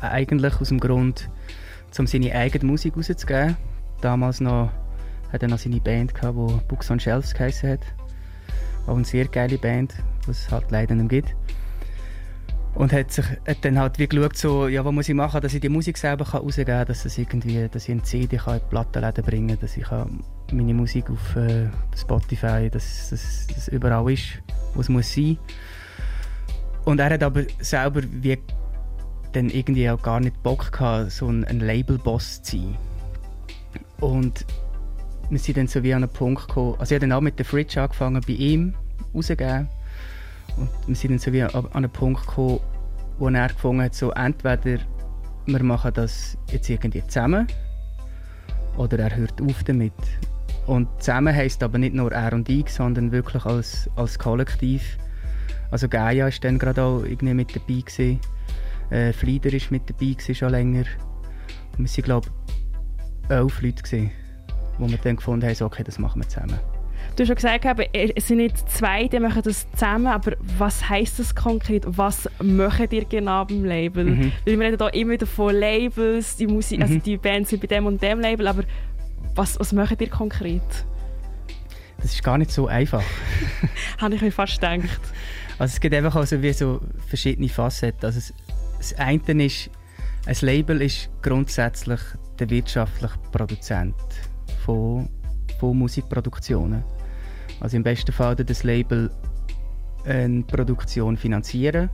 Eigentlich 0.00 0.60
aus 0.60 0.68
dem 0.68 0.80
Grund, 0.80 1.30
um 1.98 2.06
seine 2.06 2.32
eigene 2.34 2.66
Musik 2.66 2.96
rauszugeben. 2.96 3.56
Damals 4.00 4.40
noch 4.40 4.70
hat 5.32 5.42
er 5.42 5.48
noch 5.48 5.58
seine 5.58 5.80
Band 5.80 6.14
gehabt, 6.14 6.36
die 6.36 6.68
Books 6.68 6.90
on 6.90 7.00
Shelves 7.00 7.32
geheißen 7.32 7.70
hat. 7.70 7.80
Auch 8.86 8.96
eine 8.96 9.04
sehr 9.04 9.26
geile 9.26 9.56
Band, 9.56 9.94
die 10.26 10.30
es 10.30 10.50
halt 10.50 10.70
leider 10.70 10.94
nicht 10.94 11.08
gibt. 11.08 11.34
Und 12.74 12.92
hat, 12.92 13.12
sich, 13.12 13.24
hat 13.46 13.64
dann 13.64 13.78
halt 13.78 13.98
wie 14.00 14.08
geschaut, 14.08 14.36
so, 14.36 14.66
ja, 14.66 14.84
was 14.84 14.92
muss 14.92 15.08
ich 15.08 15.14
machen, 15.14 15.40
dass 15.40 15.54
ich 15.54 15.60
die 15.60 15.68
Musik 15.68 15.96
selber 15.96 16.24
rausgeben 16.26 16.74
kann, 16.74 16.86
dass, 16.86 17.04
es 17.04 17.16
irgendwie, 17.18 17.68
dass 17.68 17.84
ich 17.84 17.92
eine 17.92 18.02
CD 18.02 18.36
kann 18.36 18.54
in 18.54 18.60
die 18.60 18.70
Plattenläden 18.70 19.24
bringen 19.24 19.48
kann, 19.48 19.60
dass 19.60 19.76
ich 19.76 19.86
meine 20.52 20.74
Musik 20.74 21.08
auf 21.08 21.36
äh, 21.36 21.68
Spotify, 21.96 22.68
dass 22.70 23.10
das 23.10 23.68
überall 23.68 24.12
ist, 24.12 24.42
wo 24.74 24.80
es 24.80 24.88
muss 24.88 25.14
sein. 25.14 25.38
Und 26.84 26.98
er 26.98 27.10
hat 27.10 27.22
aber 27.22 27.42
selber 27.60 28.02
wie 28.10 28.38
dann 29.32 29.50
irgendwie 29.50 29.88
auch 29.90 30.02
gar 30.02 30.20
nicht 30.20 30.42
Bock 30.42 30.72
gehabt, 30.72 31.12
so 31.12 31.28
ein, 31.28 31.44
ein 31.44 31.60
Labelboss 31.60 32.42
zu 32.42 32.56
sein. 32.56 32.76
Und 34.00 34.44
wir 35.30 35.38
sind 35.38 35.56
dann 35.56 35.66
so 35.66 35.82
wie 35.82 35.94
an 35.94 36.02
einen 36.02 36.12
Punkt 36.12 36.48
gekommen, 36.48 36.74
also 36.78 36.94
ich 36.94 37.00
habe 37.00 37.08
dann 37.08 37.12
auch 37.12 37.20
mit 37.20 37.38
der 37.38 37.46
Fridge 37.46 37.80
angefangen, 37.80 38.20
bei 38.26 38.34
ihm 38.34 38.74
rauszugeben. 39.14 39.68
Und 40.56 40.68
wir 40.86 40.94
sind 40.94 41.10
dann 41.10 41.18
so 41.18 41.32
wie 41.32 41.42
an 41.42 41.66
einen 41.72 41.90
Punkt 41.90 42.26
gekommen, 42.26 42.60
wo 43.18 43.28
er 43.28 43.48
gefunden 43.48 43.82
hat, 43.82 43.94
so 43.94 44.10
entweder 44.12 44.78
wir 45.46 45.62
machen 45.62 45.92
das 45.94 46.38
jetzt 46.50 46.70
irgendwie 46.70 47.02
zusammen 47.06 47.46
oder 48.76 48.98
er 48.98 49.16
hört 49.16 49.40
auf 49.40 49.62
damit. 49.64 49.92
Und 50.66 50.88
zusammen 50.98 51.34
heisst 51.34 51.62
aber 51.62 51.78
nicht 51.78 51.94
nur 51.94 52.10
er 52.12 52.32
und 52.32 52.48
ich, 52.48 52.68
sondern 52.70 53.12
wirklich 53.12 53.44
als, 53.44 53.90
als 53.96 54.18
Kollektiv. 54.18 54.98
Also 55.70 55.88
Gaia 55.88 56.28
ist 56.28 56.42
dann 56.42 56.58
gerade 56.58 56.82
auch 56.82 57.02
irgendwie 57.02 57.34
mit 57.34 57.54
dabei 57.54 57.80
gewesen. 57.80 58.20
Äh, 58.90 59.12
Flieder 59.12 59.52
ist 59.52 59.70
mit 59.70 59.88
dabei 59.88 60.12
gewesen, 60.12 60.34
schon 60.34 60.50
länger. 60.50 60.84
Und 61.76 61.80
wir 61.80 61.88
sind 61.88 62.04
glaube 62.04 62.28
ich 62.28 63.30
elf 63.30 63.60
Leute 63.60 63.82
gewesen, 63.82 64.10
wo 64.78 64.88
wir 64.88 64.98
dann 64.98 65.16
gefunden 65.16 65.46
haben, 65.46 65.54
so, 65.54 65.66
okay, 65.66 65.84
das 65.84 65.98
machen 65.98 66.22
wir 66.22 66.28
zusammen. 66.28 66.58
Du 67.16 67.22
hast 67.22 67.28
schon 67.28 67.36
gesagt, 67.36 67.64
eben, 67.64 68.12
es 68.16 68.26
sind 68.26 68.38
nicht 68.38 68.68
zwei, 68.70 69.06
die 69.06 69.20
machen 69.20 69.42
das 69.44 69.70
zusammen, 69.72 70.08
aber 70.08 70.32
was 70.58 70.88
heisst 70.88 71.20
das 71.20 71.34
konkret? 71.34 71.84
Was 71.86 72.28
machen 72.42 72.88
ihr 72.90 73.04
genau 73.04 73.44
beim 73.44 73.64
Label? 73.64 74.04
Mhm. 74.04 74.32
Weil 74.44 74.58
wir 74.58 74.66
reden 74.66 74.78
hier 74.92 75.00
immer 75.00 75.12
wieder 75.12 75.26
von 75.26 75.54
Labels, 75.54 76.36
die, 76.36 76.48
Musik, 76.48 76.80
also 76.80 76.94
Mhm. 76.94 77.02
die 77.04 77.16
Bands 77.16 77.50
sind 77.50 77.60
bei 77.60 77.68
dem 77.68 77.86
und 77.86 78.02
dem 78.02 78.18
Label, 78.20 78.48
aber 78.48 78.64
was, 79.36 79.58
was 79.60 79.72
macht 79.72 80.00
ihr 80.00 80.10
konkret? 80.10 80.62
Das 81.98 82.12
ist 82.12 82.22
gar 82.24 82.36
nicht 82.36 82.50
so 82.50 82.66
einfach. 82.66 83.02
Habe 83.98 84.16
ich 84.16 84.20
mir 84.20 84.32
fast 84.32 84.60
gedacht. 84.60 85.00
Also 85.58 85.72
es 85.74 85.80
gibt 85.80 85.94
einfach 85.94 86.16
auch 86.16 86.26
so 86.26 86.42
wie 86.42 86.52
so 86.52 86.80
verschiedene 87.06 87.48
Facetten. 87.48 88.04
Also 88.04 88.18
es, 88.18 88.34
das 88.78 88.94
eine 88.98 89.44
ist, 89.44 89.70
ein 90.26 90.36
Label 90.40 90.82
ist 90.82 91.10
grundsätzlich 91.22 92.00
der 92.40 92.50
wirtschaftliche 92.50 93.14
Produzent 93.30 93.94
von, 94.64 95.08
von 95.60 95.78
Musikproduktionen. 95.78 96.82
Also 97.60 97.76
im 97.76 97.82
besten 97.82 98.12
Fall 98.12 98.36
das 98.36 98.62
Label 98.64 99.10
eine 100.04 100.42
Produktion 100.42 101.16
finanzieren 101.16 101.90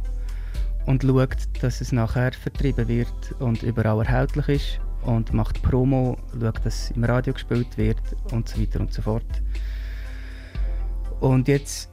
und 0.87 1.02
schaut, 1.02 1.37
dass 1.61 1.81
es 1.81 1.93
nachher 1.93 2.33
vertrieben 2.33 2.88
wird 2.88 3.33
und 3.38 3.62
überall 3.62 4.05
erhältlich 4.05 4.49
ist 4.49 4.81
und 5.02 5.33
macht 5.33 5.62
Promo, 5.62 6.17
schaut, 6.33 6.64
dass 6.64 6.85
es 6.85 6.90
im 6.93 7.05
Radio 7.05 7.33
gespielt 7.33 7.76
wird 7.76 8.00
und 8.33 8.49
so 8.49 8.61
weiter 8.61 8.81
und 8.81 8.93
so 8.93 9.02
fort. 9.02 9.43
Und 11.21 11.49
jetzt 11.49 11.90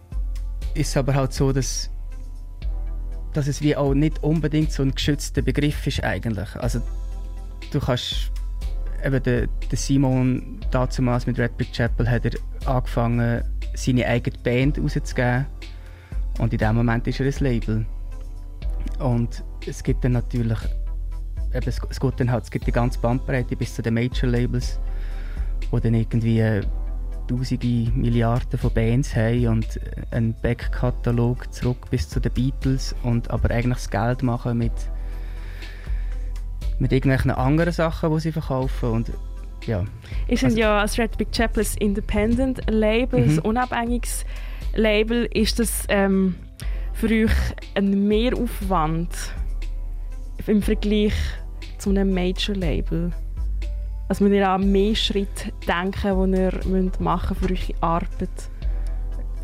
ist 0.73 0.89
es 0.89 0.97
aber 0.97 1.13
halt 1.15 1.33
so, 1.33 1.51
dass, 1.51 1.89
dass 3.33 3.47
es 3.47 3.61
wie 3.61 3.75
auch 3.75 3.93
nicht 3.93 4.23
unbedingt 4.23 4.71
so 4.71 4.83
ein 4.83 4.93
geschützter 4.93 5.41
Begriff 5.41 5.85
ist 5.85 6.03
eigentlich. 6.03 6.55
Also 6.55 6.81
du 7.71 7.79
kannst 7.79 8.31
eben 9.03 9.21
der, 9.23 9.47
der 9.47 9.77
Simon 9.77 10.59
damals 10.71 11.27
mit 11.27 11.37
Red 11.37 11.57
Brick 11.57 11.73
Chapel 11.73 12.09
hat 12.09 12.25
er 12.25 12.31
angefangen 12.65 13.43
seine 13.77 14.05
eigene 14.05 14.37
Band 14.43 14.79
rauszugeben 14.79 15.45
und 16.39 16.51
in 16.51 16.59
dem 16.59 16.75
Moment 16.75 17.07
ist 17.07 17.19
er 17.19 17.27
ein 17.27 17.33
Label. 17.39 17.85
Und 18.99 19.43
es 19.65 19.83
gibt 19.83 20.03
dann 20.03 20.13
natürlich 20.13 20.59
eben, 21.53 21.67
es, 21.67 21.79
es, 21.89 21.99
geht 21.99 22.19
dann 22.19 22.31
halt, 22.31 22.43
es 22.43 22.51
gibt 22.51 22.67
die 22.67 22.71
ganze 22.71 22.99
Bandbreite 22.99 23.55
bis 23.55 23.75
zu 23.75 23.81
den 23.81 23.93
Major 23.93 24.29
Labels, 24.29 24.79
wo 25.71 25.79
dann 25.79 25.93
irgendwie 25.93 26.61
tausende 27.27 27.91
Milliarden 27.93 28.57
von 28.57 28.73
Bands 28.73 29.15
haben 29.15 29.47
und 29.47 29.79
einen 30.11 30.33
Backkatalog 30.41 31.53
zurück 31.53 31.89
bis 31.89 32.09
zu 32.09 32.19
den 32.19 32.31
Beatles 32.31 32.95
und 33.03 33.29
aber 33.29 33.51
eigentlich 33.51 33.77
das 33.77 33.89
Geld 33.89 34.23
machen 34.23 34.57
mit 34.57 34.71
mit 36.79 36.91
irgendwelchen 36.91 37.31
anderen 37.31 37.73
Sachen, 37.73 38.13
die 38.13 38.19
sie 38.19 38.31
verkaufen 38.31 38.89
und 38.89 39.11
ja. 39.67 39.83
Ihr 40.27 40.37
seid 40.37 40.45
Also- 40.51 40.59
ja 40.59 40.79
als 40.81 40.97
Red 40.97 41.17
Big 41.17 41.31
Chapel 41.31 41.63
ein 41.63 41.77
Independent 41.81 42.61
Label, 42.69 43.21
Mhm. 43.25 43.29
ein 43.31 43.39
unabhängiges 43.39 44.25
Label. 44.75 45.25
Ist 45.33 45.59
das 45.59 45.83
ähm, 45.89 46.35
für 46.93 47.07
euch 47.07 47.31
ein 47.75 48.07
Mehraufwand 48.07 49.09
im 50.47 50.61
Vergleich 50.61 51.13
zu 51.77 51.89
einem 51.91 52.13
Major 52.13 52.55
Label? 52.55 53.11
Also 54.09 54.23
müsst 54.23 54.35
ihr 54.35 54.49
an 54.49 54.71
mehr 54.71 54.95
Schritte 54.95 55.51
denken, 55.67 56.31
die 56.33 56.39
ihr 56.39 56.53
müsst 56.65 57.01
machen 57.01 57.35
für 57.35 57.49
eure 57.51 57.81
Arbeit? 57.81 58.29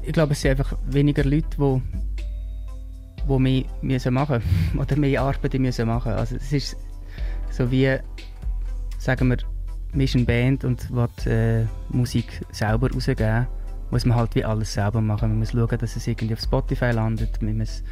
Ich 0.02 0.14
glaube, 0.14 0.34
es 0.34 0.42
sind 0.42 0.52
einfach 0.52 0.78
weniger 0.88 1.24
Leute, 1.24 1.48
die 1.58 1.82
wo 3.26 3.40
mehr 3.40 3.64
müssen 3.82 4.14
machen 4.14 4.42
oder 4.78 4.96
mehr 4.98 5.22
Arbeit 5.22 5.54
müssen 5.56 5.88
machen. 5.88 6.12
Also 6.14 6.36
es 6.36 6.52
ist 6.52 6.78
so 7.50 7.70
wie, 7.72 7.98
sagen 8.98 9.30
wir, 9.30 9.38
man 9.94 10.02
ist 10.02 10.16
eine 10.16 10.26
Band 10.26 10.64
und 10.64 10.90
will 10.92 11.08
äh, 11.32 11.66
Musik 11.90 12.42
selber 12.52 12.92
rausgeben, 12.92 13.48
muss 13.92 14.06
man 14.06 14.18
halt 14.18 14.34
wie 14.36 14.44
alles 14.44 14.74
selber 14.74 15.02
machen. 15.02 15.30
Man 15.30 15.40
muss 15.40 15.52
schauen, 15.52 15.78
dass 15.78 15.96
es 15.96 16.08
irgendwie 16.08 16.34
auf 16.34 16.42
Spotify 16.42 16.92
landet, 16.92 17.42
man 17.42 17.58
muss 17.58 17.84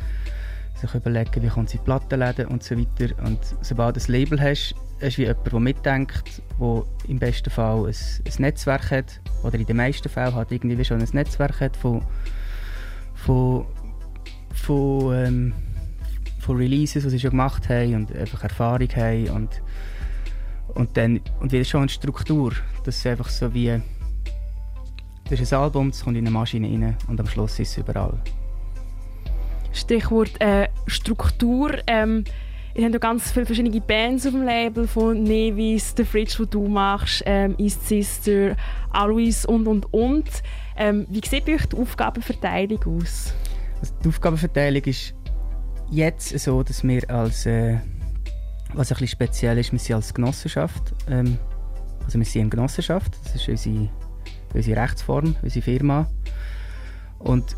sich 0.82 0.96
überlegen, 0.96 1.44
wie 1.44 1.48
kommt 1.48 1.68
es 1.68 1.76
in 1.76 1.80
die 1.80 1.86
Plattenläden 1.86 2.48
und 2.48 2.64
so 2.64 2.76
weiter. 2.76 3.14
Und 3.24 3.40
sobald 3.62 3.96
du 3.96 4.02
ein 4.02 4.12
Label 4.12 4.42
hast, 4.42 4.74
hast 5.00 5.18
du 5.18 5.22
wie 5.22 5.28
jemand, 5.28 5.52
der 5.52 5.60
mitdenkt, 5.60 6.42
der 6.60 6.84
im 7.08 7.20
besten 7.20 7.52
Fall 7.52 7.86
ein, 7.86 7.96
ein 8.26 8.34
Netzwerk 8.40 8.90
hat, 8.90 9.22
oder 9.44 9.56
in 9.60 9.66
den 9.66 9.78
meisten 9.78 10.10
Fällen 10.10 10.34
hat 10.34 10.52
irgendwie 10.52 10.84
schon 10.84 11.02
ein 11.02 11.10
Netzwerk 11.14 11.62
hat 11.62 11.78
von, 11.78 12.02
von, 13.14 13.66
von, 14.54 15.14
ähm, 15.14 15.54
von 16.40 16.58
Releases, 16.58 17.04
die 17.04 17.10
sie 17.10 17.20
schon 17.20 17.32
gemacht 17.32 17.70
haben 17.70 17.94
und 17.94 18.16
einfach 18.16 18.44
Erfahrung 18.44 18.90
haben 18.96 19.30
und, 19.30 19.62
und 20.76 20.96
dann 20.98 21.20
und 21.40 21.52
wieder 21.52 21.66
schon 21.66 21.82
eine 21.82 21.90
Struktur, 21.90 22.54
das 22.84 22.98
ist 22.98 23.08
einfach 23.08 23.30
so 23.30 23.54
wie 23.54 23.82
das 25.30 25.40
ist 25.40 25.54
ein 25.54 25.60
Album, 25.62 25.92
das 25.92 26.04
kommt 26.04 26.18
in 26.18 26.26
eine 26.26 26.32
Maschine 26.32 26.68
rein 26.68 26.98
und 27.08 27.20
am 27.20 27.26
Schluss 27.26 27.58
ist 27.60 27.72
es 27.72 27.78
überall. 27.78 28.20
Stichwort 29.72 30.42
äh, 30.42 30.68
Struktur. 30.88 31.72
Ähm, 31.88 32.26
ihr 32.76 32.84
habt 32.84 32.94
ja 32.94 33.00
ganz 33.00 33.32
viele 33.32 33.46
verschiedene 33.46 33.80
Bands 33.80 34.26
auf 34.26 34.34
dem 34.34 34.44
Label, 34.44 34.88
von 34.88 35.24
Nevis, 35.24 35.94
The 35.96 36.04
Fridge, 36.04 36.36
wo 36.40 36.46
du 36.46 36.68
machst, 36.68 37.24
ähm, 37.26 37.56
East 37.58 37.88
Sister, 37.88 38.58
Alois 38.92 39.46
und 39.48 39.68
und 39.68 39.94
und. 39.94 40.30
Ähm, 40.76 41.06
wie 41.10 41.22
sieht 41.26 41.46
bei 41.46 41.56
euch 41.56 41.66
die 41.66 41.78
Aufgabenverteilung 41.78 42.84
aus? 42.84 43.34
Also 43.80 43.94
die 44.04 44.10
Aufgabenverteilung 44.10 44.84
ist 44.84 45.14
jetzt 45.90 46.38
so, 46.40 46.64
dass 46.64 46.84
wir 46.84 47.10
als, 47.10 47.46
äh, 47.46 47.78
was 48.74 48.92
ein 48.92 48.96
bisschen 48.96 49.08
speziell 49.08 49.58
ist, 49.58 49.72
wir 49.72 49.80
sind 49.80 49.96
als 49.96 50.14
Genossenschaft, 50.14 50.94
ähm, 51.08 51.38
also 52.04 52.18
wir 52.18 52.26
sind 52.26 52.42
eine 52.42 52.50
Genossenschaft, 52.50 53.18
das 53.24 53.36
ist 53.36 53.48
unsere, 53.48 53.90
unsere 54.54 54.82
Rechtsform, 54.82 55.36
unsere 55.42 55.64
Firma. 55.64 56.08
Und 57.20 57.56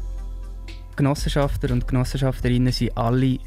Genossenschafter 0.96 1.72
und 1.72 1.88
Genossenschafterinnen 1.88 2.72
sind 2.72 2.98
alle 2.98 3.39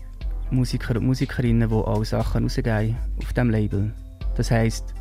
Musiker 0.50 0.96
und 0.96 1.06
Musikerinnen, 1.06 1.68
die 1.68 1.74
auch 1.74 2.04
Sachen 2.04 2.44
rausgeben 2.44 2.96
auf 3.18 3.32
diesem 3.32 3.50
Label. 3.50 3.92
Das 4.36 4.50
heisst, 4.50 4.94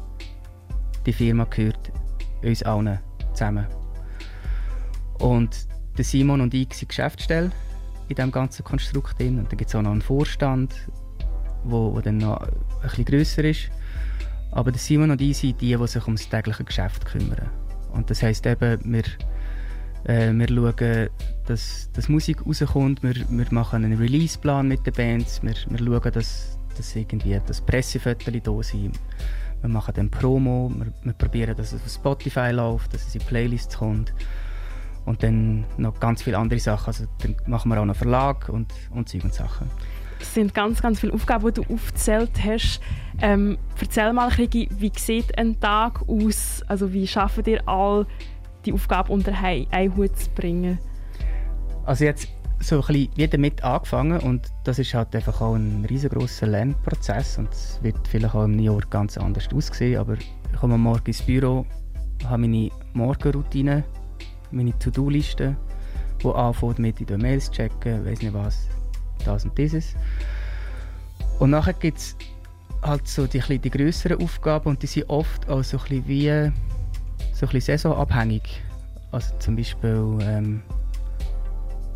die 1.06 1.14
Firma 1.14 1.46
gehört 1.46 1.92
uns 2.44 2.64
allen 2.64 3.00
zusammen. 3.34 3.68
Und 5.20 5.68
der 5.98 6.04
Simon 6.04 6.42
und 6.42 6.54
ich 6.54 6.74
sind 6.74 6.90
Geschäftsstelle 6.90 7.52
in 8.10 8.16
diesem 8.16 8.32
ganzen 8.32 8.64
Konstrukt 8.64 9.20
drin. 9.20 9.40
Und 9.40 9.52
dann 9.52 9.58
gibt 9.58 9.70
es 9.70 9.76
auch 9.76 9.82
noch 9.82 9.92
einen 9.92 10.02
Vorstand, 10.02 10.74
wo, 11.66 11.94
wo 11.94 12.02
dann 12.02 12.18
noch 12.18 12.42
ein 12.42 12.50
bisschen 12.82 13.06
grösser 13.06 13.44
ist. 13.44 13.70
Aber 14.52 14.72
der 14.72 14.80
Simon 14.80 15.12
und 15.12 15.22
ich 15.22 15.38
sind 15.38 15.60
die, 15.60 15.76
die 15.76 15.88
sich 15.88 16.06
ums 16.06 16.30
tägliche 16.30 16.64
Geschäft 16.64 17.06
kümmern. 17.06 17.50
Und 17.92 18.10
das 18.10 18.24
heisst 18.24 18.46
eben, 18.46 18.80
wir, 18.84 19.04
äh, 20.06 20.32
wir 20.32 20.48
schauen, 20.48 21.10
dass, 21.46 21.90
dass 21.94 22.10
Musik 22.10 22.46
rauskommt, 22.46 23.04
wir, 23.04 23.16
wir 23.30 23.46
machen 23.52 23.84
einen 23.84 23.98
Releaseplan 23.98 24.68
mit 24.68 24.86
den 24.86 24.94
Bands, 24.94 25.42
wir, 25.44 25.56
wir 25.70 25.78
schauen, 25.80 26.12
dass, 26.12 26.58
dass 26.78 26.96
irgendwie 26.96 27.40
das 27.46 27.62
Pressefotos 27.62 28.34
da 28.44 28.64
sind. 28.64 29.00
Wir 29.62 29.70
machen 29.70 29.94
dann 29.96 30.10
Promo, 30.10 30.72
wir, 30.76 30.88
wir 31.04 31.14
probieren, 31.14 31.56
dass 31.56 31.74
es 31.74 31.82
auf 31.82 31.92
Spotify 31.92 32.52
läuft, 32.52 32.94
dass 32.94 33.08
es 33.08 33.16
in 33.16 33.22
Playlists 33.22 33.78
kommt. 33.78 34.14
Und 35.06 35.22
dann 35.22 35.66
noch 35.78 36.00
ganz 36.00 36.24
viele 36.24 36.38
andere 36.38 36.60
Sachen. 36.60 36.88
Also 36.88 37.06
dann 37.20 37.36
machen 37.46 37.70
wir 37.70 37.80
auch 37.80 37.86
noch 37.86 37.96
Verlag 37.96 38.50
und, 38.50 38.74
und 38.90 39.08
Zeug 39.08 39.24
und 39.24 39.34
Sachen. 39.34 39.70
Es 40.20 40.34
sind 40.34 40.54
ganz, 40.54 40.82
ganz 40.82 41.00
viele 41.00 41.14
Aufgaben, 41.14 41.46
die 41.54 41.62
du 41.62 41.74
aufgezählt 41.74 42.32
hast. 42.44 42.80
Ähm, 43.22 43.58
erzähl 43.80 44.12
mal, 44.14 44.30
Krigi, 44.30 44.70
wie 44.78 44.92
sieht 44.96 45.38
ein 45.38 45.60
Tag 45.60 46.02
aus? 46.08 46.64
Also 46.68 46.92
wie 46.94 47.08
schafft 47.08 47.48
ihr 47.48 47.68
all 47.68 48.06
die 48.66 48.74
Aufgaben 48.74 49.12
unter 49.14 49.34
ein- 49.44 49.68
einen 49.72 49.96
Hut 49.96 50.18
zu 50.18 50.30
bringen? 50.32 50.80
Also 51.86 52.06
jetzt 52.06 52.28
so 52.60 52.76
ein 52.78 52.82
bisschen 52.88 53.18
wieder 53.18 53.38
mit 53.38 53.64
angefangen 53.64 54.20
und 54.22 54.48
das 54.64 54.80
ist 54.80 54.94
halt 54.94 55.16
einfach 55.16 55.40
auch 55.42 55.54
ein 55.56 55.86
riesengroßer 55.90 56.48
Lernprozess 56.48 57.38
und 57.38 57.50
es 57.52 57.80
wird 57.84 58.08
vielleicht 58.08 58.34
auch 58.34 58.46
im 58.46 58.58
Jahr 58.60 58.80
ganz 58.90 59.18
anders 59.18 59.48
aussehen, 59.54 60.00
aber 60.00 60.14
ich 60.14 60.32
komme 60.60 60.78
Morgen 60.78 61.06
ins 61.06 61.22
Büro, 61.22 61.66
habe 62.24 62.40
meine 62.40 62.70
Morgenroutine, 62.94 63.84
meine 64.52 64.78
To-Do-Liste, 64.80 65.56
die 66.24 66.28
anfängt 66.28 66.80
mit, 66.80 67.08
tue 67.08 67.18
Mails 67.18 67.52
checken, 67.52 68.06
weiß 68.06 68.22
nicht 68.22 68.34
was, 68.34 68.68
das 69.24 69.46
und 69.46 69.58
dieses. 69.58 69.96
Und 71.40 71.52
nachher 71.52 71.74
gibt 71.74 71.98
es 71.98 72.16
halt 72.82 73.08
so 73.08 73.28
die, 73.28 73.40
die 73.60 73.70
grösseren 73.70 74.22
Aufgaben 74.22 74.70
und 74.70 74.82
die 74.84 74.88
sind 74.88 75.10
oft 75.10 75.50
auch 75.50 75.64
so 75.64 75.78
ein 75.78 75.84
bisschen 75.84 76.08
wie 76.08 76.52
so 77.34 77.48
ein 77.48 77.62
saisonabhängig. 77.62 78.62
Also 79.12 79.34
zum 79.40 79.56
Beispiel 79.56 80.18
ähm, 80.22 80.62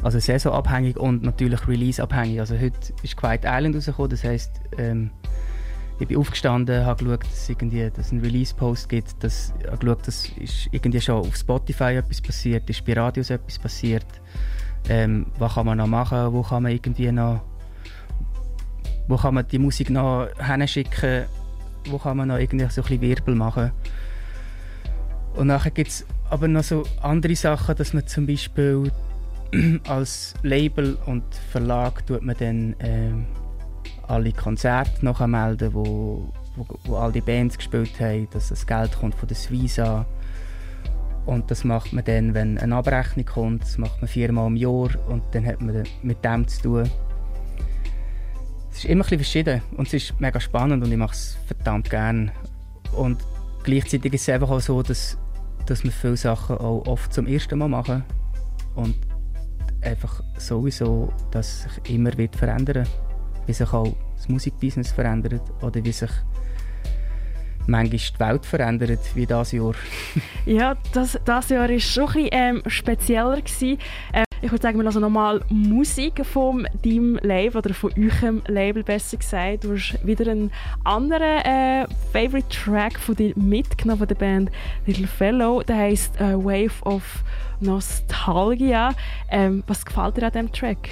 also 0.04 0.20
saisonabhängig 0.20 0.98
und 0.98 1.24
natürlich 1.24 1.68
releaseabhängig. 1.68 2.40
Also 2.40 2.58
heute 2.58 2.78
ist 3.04 3.18
Quiet 3.18 3.42
Island 3.46 3.76
rausgekommen, 3.76 4.12
das 4.12 4.24
heisst, 4.24 4.52
ähm, 4.78 5.12
ich 6.00 6.08
bin 6.08 6.18
aufgestanden, 6.18 6.86
habe 6.86 7.04
geschaut, 7.04 7.24
dass 7.26 7.34
es 7.34 7.50
irgendwie 7.50 7.90
dass 7.90 8.12
einen 8.12 8.22
Release-Post 8.22 8.88
gibt, 8.88 9.22
dass, 9.22 9.54
habe 9.68 9.78
geschaut, 9.78 10.08
dass 10.08 10.26
ist 10.38 10.70
irgendwie 10.72 11.02
schon 11.02 11.26
auf 11.26 11.36
Spotify 11.36 11.96
etwas 11.96 12.22
passiert, 12.22 12.70
ist 12.70 12.86
bei 12.86 12.94
Radios 12.94 13.30
etwas 13.30 13.60
passiert, 13.60 14.06
ähm, 14.88 15.28
was 15.38 15.56
kann 15.56 15.66
man 15.66 15.78
noch 15.78 15.88
machen, 15.88 16.34
wo 16.34 16.42
kann 16.42 16.64
man 16.64 16.72
irgendwie 16.72 17.12
noch 17.12 17.42
wo 19.10 19.18
kann 19.18 19.34
man 19.34 19.48
die 19.48 19.58
Musik 19.58 19.90
noch 19.90 20.28
hinschicken, 20.38 21.26
wo 21.90 21.98
kann 21.98 22.16
man 22.16 22.28
noch 22.28 22.38
irgendwie 22.38 22.70
so 22.70 22.82
ein 22.82 22.88
bisschen 22.88 23.02
Wirbel 23.02 23.34
machen. 23.34 23.72
Und 25.34 25.48
nachher 25.48 25.72
gibt 25.72 25.90
es 25.90 26.06
aber 26.30 26.48
noch 26.48 26.64
so 26.64 26.84
andere 27.02 27.36
Sachen, 27.36 27.76
dass 27.76 27.94
man 27.94 28.06
zum 28.06 28.28
Beispiel 28.28 28.92
als 29.88 30.36
Label 30.44 30.96
und 31.08 31.24
Verlag 31.52 32.06
tut 32.06 32.22
man 32.22 32.36
dann 32.38 32.76
ähm, 32.80 33.26
alle 34.08 34.32
Konzerte 34.32 35.04
noch 35.04 35.26
melden, 35.26 35.74
wo, 35.74 36.32
wo, 36.56 36.68
wo 36.84 36.98
all 36.98 37.12
die 37.12 37.22
Bands 37.22 37.58
gespielt 37.58 38.00
haben, 38.00 38.28
dass 38.32 38.50
das 38.50 38.66
Geld 38.66 38.92
kommt 39.00 39.16
von 39.16 39.28
der 39.28 39.38
Suiza. 39.38 40.06
Und 41.26 41.52
das 41.52 41.64
macht 41.64 41.94
man 41.94 42.04
dann, 42.04 42.34
wenn 42.34 42.58
eine 42.58 42.76
Abrechnung 42.76 43.26
kommt, 43.26 43.64
das 43.64 43.78
macht 43.78 44.02
man 44.02 44.08
viermal 44.08 44.48
im 44.48 44.56
Jahr 44.56 44.90
und 45.08 45.24
dann 45.32 45.46
hat 45.46 45.62
man 45.62 45.84
mit 46.02 46.24
dem 46.26 46.48
zu 46.48 46.62
tun. 46.62 46.90
Es 48.72 48.80
ist 48.80 48.86
immer 48.86 49.04
ein 49.04 49.10
verschieden 49.10 49.62
und 49.78 49.88
es 49.88 49.94
ist 49.94 50.20
mega 50.20 50.40
spannend 50.40 50.84
und 50.84 50.92
ich 50.92 50.98
mache 50.98 51.14
es 51.14 51.38
verdammt 51.46 51.90
gerne. 51.90 52.32
Und 52.96 53.20
gleichzeitig 53.64 54.14
ist 54.14 54.22
es 54.24 54.30
einfach 54.30 54.50
auch 54.50 54.62
so, 54.62 54.82
dass, 54.82 55.18
dass 55.66 55.84
wir 55.84 55.92
viele 55.92 56.18
Sachen 56.18 56.58
auch 56.58 56.88
oft 56.88 57.14
zum 57.14 57.28
ersten 57.28 57.60
Mal 57.60 57.68
machen 57.68 58.04
und 58.76 58.96
einfach 59.82 60.24
sowieso, 60.38 61.12
dass 61.32 61.64
sich 61.64 61.96
immer 61.96 62.18
wird 62.18 62.36
verändern 62.36 62.88
wie 63.50 63.54
sich 63.54 63.74
auch 63.74 63.96
das 64.16 64.30
Musikbusiness 64.30 64.92
verändert 64.92 65.42
oder 65.64 65.84
wie 65.84 65.92
sich 65.92 66.12
manchmal 67.70 68.00
die 68.00 68.20
Welt 68.20 68.46
verändert, 68.46 69.00
wie 69.16 69.26
dieses 69.26 69.52
Jahr. 69.52 69.74
ja, 70.46 70.76
das, 70.94 71.20
das 71.26 71.50
Jahr 71.50 71.70
war 71.70 71.80
schon 71.80 72.04
ein 72.04 72.14
bisschen 72.14 72.30
ähm, 72.32 72.62
spezieller. 72.68 73.42
Gewesen. 73.42 73.78
Ähm, 74.14 74.26
ich 74.42 74.52
würde 74.52 74.62
sagen, 74.62 74.78
wir 74.80 74.86
hören 74.86 75.02
nochmal 75.02 75.42
Musik 75.50 76.26
von 76.26 76.66
deinem 76.84 77.20
Label 77.22 77.58
oder 77.58 77.74
von 77.74 77.92
eurem 77.98 78.42
Label, 78.48 78.84
besser 78.84 79.18
gesagt. 79.18 79.66
Du 79.66 79.74
hast 79.74 80.06
wieder 80.06 80.32
einen 80.32 80.52
anderen 80.86 81.42
äh, 81.44 81.86
Favorite 82.14 82.48
Track 82.48 82.98
von 83.00 83.16
dir 83.16 83.34
mitgenommen 83.36 84.00
von 84.00 84.08
der 84.08 84.16
Band 84.16 84.52
Little 84.86 85.08
Fellow. 85.08 85.62
Der 85.64 85.76
heißt 85.76 86.22
äh, 86.22 86.36
Wave 86.36 86.82
of 86.84 87.04
Nostalgia. 87.60 88.92
Ähm, 89.30 89.64
was 89.68 89.86
gefällt 89.86 90.18
dir 90.18 90.24
an 90.28 90.32
diesem 90.32 90.52
Track? 90.54 90.90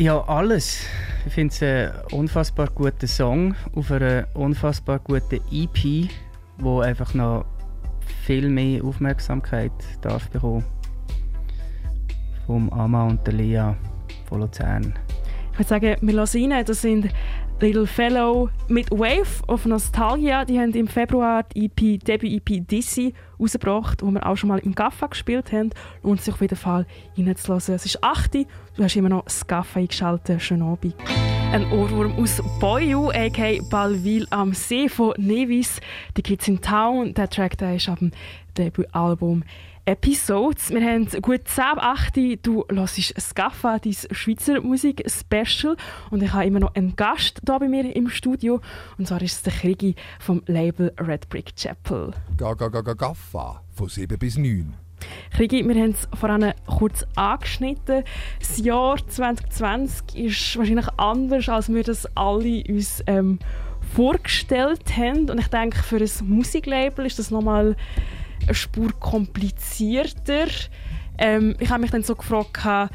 Ja, 0.00 0.20
alles. 0.28 0.86
Ich 1.26 1.32
finde 1.32 1.52
es 1.52 1.60
einen 1.60 1.90
unfassbar 2.12 2.68
guten 2.72 3.08
Song 3.08 3.56
auf 3.74 3.90
einer 3.90 4.28
unfassbar 4.34 5.00
guten 5.00 5.40
EP, 5.50 6.08
wo 6.58 6.78
einfach 6.78 7.14
noch 7.14 7.46
viel 8.24 8.48
mehr 8.48 8.84
Aufmerksamkeit 8.84 9.72
darf 10.00 10.30
bekommen. 10.30 10.64
Vom 12.46 12.70
Ama 12.70 13.08
und 13.08 13.26
der 13.26 13.34
Lea 13.34 13.74
von 14.28 14.42
Luzern. 14.42 14.94
Ich 15.50 15.58
würde 15.58 15.68
sagen, 15.68 15.96
wir 16.00 16.14
lassen 16.14 16.52
rein. 16.52 16.64
Das 16.64 16.80
sind 16.80 17.08
Little 17.60 17.88
Fellow 17.88 18.50
mit 18.68 18.88
Wave 18.92 19.42
of 19.48 19.66
Nostalgia. 19.66 20.44
Die 20.44 20.60
haben 20.60 20.72
im 20.74 20.86
Februar 20.86 21.42
die 21.42 21.64
EP, 21.64 21.98
Debüt-EP 21.98 22.64
Dizzy 22.68 23.14
rausgebracht, 23.40 24.00
wo 24.00 24.12
wir 24.12 24.24
auch 24.24 24.36
schon 24.36 24.48
mal 24.48 24.60
im 24.60 24.76
Gaffa 24.76 25.08
gespielt 25.08 25.50
haben. 25.50 25.70
Lohnt 26.04 26.20
sich 26.20 26.32
auf 26.32 26.40
jeden 26.40 26.54
Fall 26.54 26.86
reinzulassen. 27.16 27.74
Es 27.74 27.84
ist 27.84 28.02
8 28.04 28.34
du 28.34 28.84
hast 28.84 28.94
immer 28.94 29.08
noch 29.08 29.24
das 29.24 29.44
Gaffa 29.44 29.80
eingeschaltet. 29.80 30.40
Schönen 30.40 30.62
Abend. 30.62 30.94
Ein 31.50 31.64
Ohrwurm 31.72 32.12
aus 32.16 32.40
Boyu, 32.60 33.08
a.k.a. 33.08 33.60
Balville 33.68 34.26
am 34.30 34.52
See 34.52 34.88
von 34.88 35.14
Nevis. 35.16 35.80
Die 36.16 36.22
Kids 36.22 36.46
in 36.46 36.60
Town. 36.60 37.12
Der 37.14 37.28
Track 37.28 37.58
der 37.58 37.74
ist 37.74 37.88
ab 37.88 37.98
dem 37.98 38.12
Debütalbum 38.56 39.42
Episodes. 39.88 40.68
Wir 40.68 40.82
haben 40.82 41.08
gut 41.22 41.48
10 41.48 41.64
8. 41.78 42.14
Du 42.42 42.62
hörst 42.70 43.18
Scaffa, 43.18 43.78
dein 43.78 43.96
Schweizer 44.10 44.60
Musik-Special. 44.60 45.78
Und 46.10 46.22
ich 46.22 46.30
habe 46.30 46.44
immer 46.44 46.60
noch 46.60 46.74
einen 46.74 46.94
Gast 46.94 47.40
hier 47.46 47.58
bei 47.58 47.68
mir 47.68 47.96
im 47.96 48.10
Studio. 48.10 48.60
Und 48.98 49.08
zwar 49.08 49.22
ist 49.22 49.32
es 49.32 49.42
der 49.44 49.54
Krigi 49.54 49.94
vom 50.20 50.42
Label 50.44 50.92
Red 51.00 51.30
Brick 51.30 51.56
Chapel. 51.56 52.12
Ga, 52.36 52.52
ga, 52.52 52.68
ga, 52.68 52.82
ga, 52.82 52.92
Gaffa, 52.92 53.62
von 53.72 53.88
7 53.88 54.18
bis 54.18 54.36
9. 54.36 54.74
Krigi, 55.34 55.66
wir 55.66 55.74
haben 55.82 55.92
es 55.92 56.06
vorhin 56.20 56.52
kurz 56.66 57.06
angeschnitten. 57.14 58.04
Das 58.40 58.58
Jahr 58.58 58.98
2020 59.06 60.16
ist 60.16 60.58
wahrscheinlich 60.58 60.88
anders, 60.98 61.48
als 61.48 61.72
wir 61.72 61.82
das 61.82 62.04
alle 62.14 62.62
uns 62.68 63.02
ähm, 63.06 63.38
vorgestellt 63.94 64.94
haben. 64.98 65.30
Und 65.30 65.38
ich 65.38 65.48
denke, 65.48 65.78
für 65.82 65.96
ein 65.96 66.10
Musiklabel 66.28 67.06
ist 67.06 67.18
das 67.18 67.30
nochmal 67.30 67.74
eine 68.48 68.54
Spur 68.54 68.92
komplizierter. 68.98 70.46
Ähm, 71.18 71.54
ich 71.58 71.70
habe 71.70 71.82
mich 71.82 71.90
dann 71.90 72.02
so 72.02 72.14
gefragt, 72.14 72.90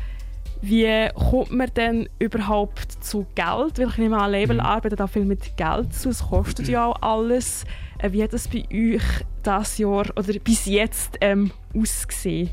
wie 0.62 1.10
kommt 1.14 1.52
man 1.52 1.70
denn 1.76 2.08
überhaupt 2.20 3.04
zu 3.04 3.26
Geld? 3.36 3.78
Weil 3.78 3.90
ich 3.90 3.98
nehme 3.98 4.18
an, 4.18 4.32
Label 4.32 4.56
mhm. 4.56 4.62
arbeitet 4.62 5.02
auch 5.02 5.10
viel 5.10 5.26
mit 5.26 5.58
Geld 5.58 5.94
zu. 5.94 6.10
Es 6.10 6.24
kostet 6.24 6.70
ja 6.70 6.86
auch 6.86 7.02
alles. 7.02 7.66
Äh, 8.00 8.12
wie 8.14 8.24
hat 8.24 8.34
das 8.34 8.48
bei 8.48 8.64
euch 8.72 9.04
das 9.44 9.78
Jahr 9.78 10.06
oder 10.16 10.40
bis 10.40 10.66
jetzt 10.66 11.18
ähm, 11.22 11.52
ausgesehen? 11.76 12.50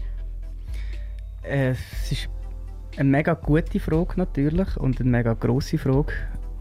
Äh, 1.43 1.71
es 1.71 2.13
ist 2.13 2.29
eine 2.97 3.09
mega 3.09 3.35
gute 3.35 3.79
Frage 3.79 4.15
natürlich 4.17 4.77
und 4.77 5.01
eine 5.01 5.11
mega 5.11 5.35
grosse 5.35 5.79
Frage. 5.79 6.13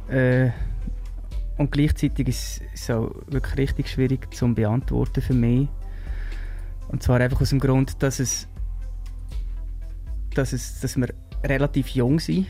Äh, 0.08 0.52
und 1.58 1.72
gleichzeitig 1.72 2.28
ist 2.28 2.62
es 2.74 2.90
auch 2.92 3.12
wirklich 3.28 3.58
richtig 3.58 3.90
schwierig 3.90 4.34
zu 4.34 4.54
beantworten 4.54 5.22
für 5.22 5.34
mich. 5.34 5.68
Und 6.90 7.04
zwar 7.04 7.22
einfach 7.22 7.42
aus 7.42 7.50
dem 7.50 7.60
Grund, 7.60 8.02
dass 8.04 8.20
es, 8.20 8.48
dass 10.36 10.54
es, 10.54 10.82
dass 10.82 10.98
wir 10.98 11.14
relativ 11.44 11.90
jung 11.90 12.20
sind, 12.20 12.48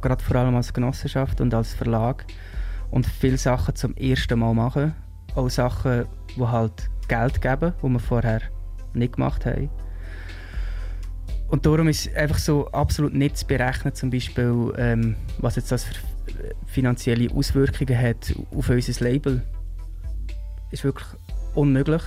gerade 0.00 0.22
vor 0.22 0.36
allem 0.36 0.54
als 0.54 0.72
Genossenschaft 0.72 1.40
und 1.40 1.52
als 1.52 1.74
Verlag 1.74 2.24
und 2.90 3.06
viele 3.06 3.38
Sachen 3.38 3.74
zum 3.74 3.94
ersten 3.96 4.38
Mal 4.38 4.54
machen, 4.54 4.94
auch 5.34 5.50
Sachen, 5.50 6.06
die 6.36 6.42
halt 6.42 6.90
Geld 7.08 7.40
geben, 7.42 7.74
die 7.82 7.88
wir 7.88 7.98
vorher 7.98 8.40
nicht 8.94 9.14
gemacht 9.14 9.44
haben. 9.46 9.68
Und 11.48 11.66
darum 11.66 11.88
ist 11.88 12.12
einfach 12.14 12.38
so 12.38 12.68
absolut 12.68 13.14
nicht 13.14 13.36
zu 13.36 13.46
berechnen, 13.46 13.94
zum 13.94 14.10
Beispiel, 14.10 14.72
ähm, 14.78 15.16
was 15.38 15.56
jetzt 15.56 15.70
das 15.70 15.84
für 15.84 15.94
finanzielle 16.66 17.32
Auswirkungen 17.32 17.98
hat 17.98 18.34
auf 18.50 18.68
unser 18.68 19.04
Label. 19.04 19.42
Ist 20.72 20.82
wirklich 20.82 21.06
unmöglich. 21.54 22.02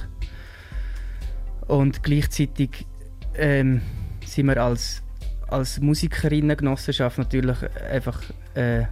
Und 1.70 2.02
gleichzeitig 2.02 2.88
ähm, 3.36 3.82
sind 4.26 4.48
wir 4.48 4.58
als, 4.58 5.04
als 5.48 5.80
Musikerinnengenossenschaft 5.80 7.20
natürlich 7.20 7.58
einfach 7.92 8.24
äh, 8.56 8.86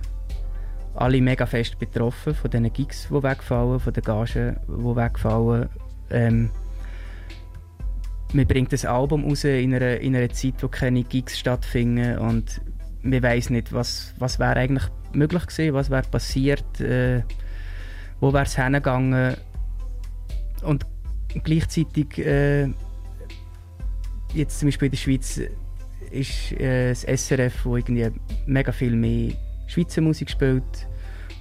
alle 0.93 1.19
mega 1.19 1.47
fest 1.47 1.79
betroffen 1.79 2.35
von 2.35 2.51
den 2.51 2.71
Gigs, 2.71 3.07
die 3.09 3.23
wegfallen, 3.23 3.79
von 3.79 3.93
den 3.93 4.03
Gagen, 4.03 4.57
die 4.67 4.95
wegfallen. 4.95 5.69
Ähm, 6.11 6.51
man 8.33 8.45
bringt 8.45 8.71
das 8.71 8.85
Album 8.85 9.25
raus 9.25 9.43
in 9.43 9.73
einer, 9.73 9.99
in 9.99 10.15
einer 10.15 10.29
Zeit, 10.29 10.61
wo 10.61 10.67
keine 10.67 11.03
Gigs 11.03 11.39
stattfinden 11.39 12.19
und 12.19 12.61
man 13.01 13.23
weiß 13.23 13.49
nicht, 13.49 13.73
was, 13.73 14.13
was 14.19 14.37
wäre 14.37 14.57
eigentlich 14.57 14.87
möglich 15.13 15.47
gewesen, 15.47 15.73
was 15.73 15.89
wäre 15.89 16.03
passiert, 16.03 16.79
äh, 16.79 17.23
wo 18.19 18.33
wäre 18.33 18.43
es 18.43 18.55
hingegangen. 18.55 19.35
Und 20.61 20.85
gleichzeitig 21.43 22.17
äh, 22.19 22.67
jetzt 24.33 24.59
zum 24.59 24.67
Beispiel 24.67 24.87
in 24.87 24.91
der 24.91 24.97
Schweiz 24.97 25.41
ist 26.11 26.51
äh, 26.53 26.89
das 26.89 27.01
SRF, 27.03 27.65
wo 27.65 27.77
irgendwie 27.77 28.09
mega 28.45 28.71
viel 28.71 28.95
mehr 28.95 29.33
Schweizer 29.67 30.01
Musik 30.01 30.29
spielt, 30.29 30.87